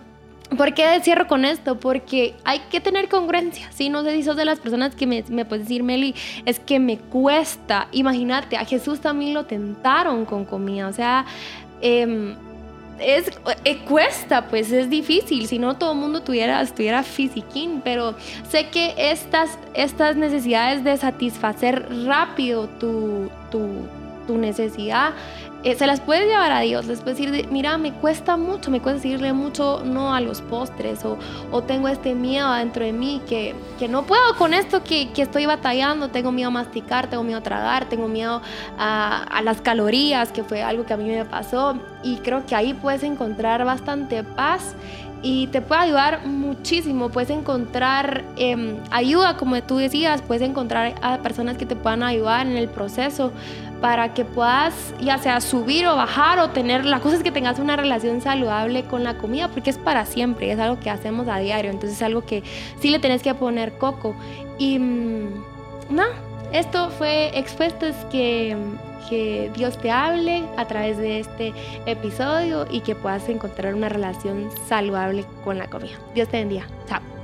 ¿Por 0.57 0.73
qué 0.73 0.99
cierro 1.01 1.27
con 1.27 1.43
esto? 1.43 1.79
Porque 1.79 2.35
hay 2.43 2.59
que 2.69 2.79
tener 2.79 3.09
congruencia, 3.09 3.69
¿sí? 3.71 3.89
No 3.89 4.03
sé 4.03 4.11
si 4.11 4.23
sos 4.23 4.35
de 4.35 4.45
las 4.45 4.59
personas 4.59 4.95
que 4.95 5.07
me, 5.07 5.23
puedes 5.23 5.65
decir, 5.65 5.81
Meli, 5.81 6.13
es 6.45 6.59
que 6.59 6.79
me 6.79 6.97
cuesta. 6.97 7.87
Imagínate, 7.91 8.55
a 8.55 8.65
Jesús 8.65 8.99
también 8.99 9.33
lo 9.33 9.45
tentaron 9.45 10.25
con 10.25 10.45
comida, 10.45 10.87
o 10.87 10.93
sea, 10.93 11.25
eh, 11.81 12.35
es, 12.99 13.29
eh, 13.65 13.77
cuesta, 13.87 14.47
pues 14.47 14.71
es 14.71 14.89
difícil, 14.89 15.47
si 15.47 15.59
no 15.59 15.75
todo 15.77 15.91
el 15.91 15.97
mundo 15.97 16.21
tuviera, 16.21 16.61
estuviera 16.61 17.03
fisiquín, 17.03 17.81
pero 17.83 18.15
sé 18.49 18.69
que 18.69 18.93
estas, 18.97 19.57
estas 19.73 20.15
necesidades 20.15 20.83
de 20.83 20.95
satisfacer 20.97 21.87
rápido 22.05 22.67
tu, 22.67 23.29
tu, 23.51 23.67
tu 24.25 24.37
necesidad 24.37 25.13
eh, 25.65 25.73
se 25.73 25.87
las 25.87 25.99
puedes 25.99 26.27
llevar 26.27 26.51
a 26.51 26.59
Dios, 26.59 26.85
les 26.85 27.01
puedes 27.01 27.17
decir, 27.17 27.47
mira, 27.49 27.79
me 27.79 27.91
cuesta 27.91 28.37
mucho, 28.37 28.69
me 28.69 28.81
cuesta 28.81 29.01
decirle 29.01 29.33
mucho 29.33 29.81
no 29.83 30.13
a 30.13 30.21
los 30.21 30.41
postres 30.41 31.03
o, 31.03 31.17
o 31.49 31.63
tengo 31.63 31.87
este 31.87 32.13
miedo 32.13 32.53
dentro 32.53 32.85
de 32.85 32.93
mí 32.93 33.19
que, 33.27 33.55
que 33.79 33.87
no 33.87 34.03
puedo 34.03 34.35
con 34.37 34.53
esto 34.53 34.83
que, 34.83 35.11
que, 35.11 35.23
estoy 35.23 35.47
batallando, 35.47 36.09
tengo 36.09 36.31
miedo 36.31 36.49
a 36.49 36.51
masticar, 36.51 37.09
tengo 37.09 37.23
miedo 37.23 37.39
a 37.39 37.41
tragar, 37.41 37.89
tengo 37.89 38.07
miedo 38.07 38.43
a, 38.77 39.23
a, 39.23 39.41
las 39.41 39.59
calorías, 39.59 40.31
que 40.31 40.43
fue 40.43 40.61
algo 40.61 40.85
que 40.85 40.93
a 40.93 40.97
mí 40.97 41.09
me 41.09 41.25
pasó 41.25 41.79
y 42.03 42.17
creo 42.17 42.45
que 42.45 42.53
ahí 42.55 42.75
puedes 42.75 43.01
encontrar 43.01 43.65
bastante 43.65 44.23
paz 44.23 44.75
y 45.27 45.47
te 45.47 45.59
puede 45.59 45.81
ayudar 45.81 46.27
muchísimo. 46.27 47.09
Puedes 47.09 47.31
encontrar 47.31 48.23
eh, 48.37 48.77
ayuda, 48.91 49.37
como 49.37 49.59
tú 49.63 49.77
decías, 49.77 50.21
puedes 50.21 50.47
encontrar 50.47 50.93
a 51.01 51.17
personas 51.17 51.57
que 51.57 51.65
te 51.65 51.75
puedan 51.75 52.03
ayudar 52.03 52.45
en 52.45 52.55
el 52.55 52.69
proceso 52.69 53.31
para 53.85 54.15
que 54.15 54.25
puedas 54.25 54.73
ya 54.99 55.19
sea 55.19 55.39
subir 55.39 55.85
o 55.85 55.95
bajar 55.95 56.39
o 56.39 56.49
tener, 56.49 56.85
la 56.85 57.01
cosa 57.01 57.17
es 57.17 57.21
que 57.21 57.31
tengas 57.31 57.59
una 57.59 57.75
relación 57.75 58.19
saludable 58.19 58.85
con 58.85 59.03
la 59.03 59.19
comida 59.19 59.47
porque 59.49 59.69
es 59.69 59.77
para 59.77 60.07
siempre, 60.07 60.51
es 60.51 60.57
algo 60.57 60.79
que 60.79 60.89
hacemos 60.89 61.27
a 61.27 61.37
diario, 61.37 61.69
entonces 61.69 61.97
es 61.97 62.01
algo 62.01 62.25
que 62.25 62.41
sí 62.79 62.89
le 62.89 62.97
tenés 62.97 63.21
que 63.21 63.35
poner 63.35 63.77
coco. 63.77 64.15
Y 64.57 64.79
mmm, 64.79 65.29
no, 65.91 66.05
esto 66.51 66.89
fue 66.97 67.29
expuestos 67.37 67.93
que, 68.11 68.57
que 69.07 69.51
Dios 69.55 69.77
te 69.77 69.91
hable 69.91 70.41
a 70.57 70.65
través 70.65 70.97
de 70.97 71.19
este 71.19 71.53
episodio 71.85 72.65
y 72.71 72.79
que 72.79 72.95
puedas 72.95 73.29
encontrar 73.29 73.75
una 73.75 73.89
relación 73.89 74.49
saludable 74.67 75.25
con 75.43 75.59
la 75.59 75.67
comida. 75.67 75.93
Dios 76.15 76.27
te 76.27 76.37
bendiga. 76.37 76.65
Chao. 76.89 77.14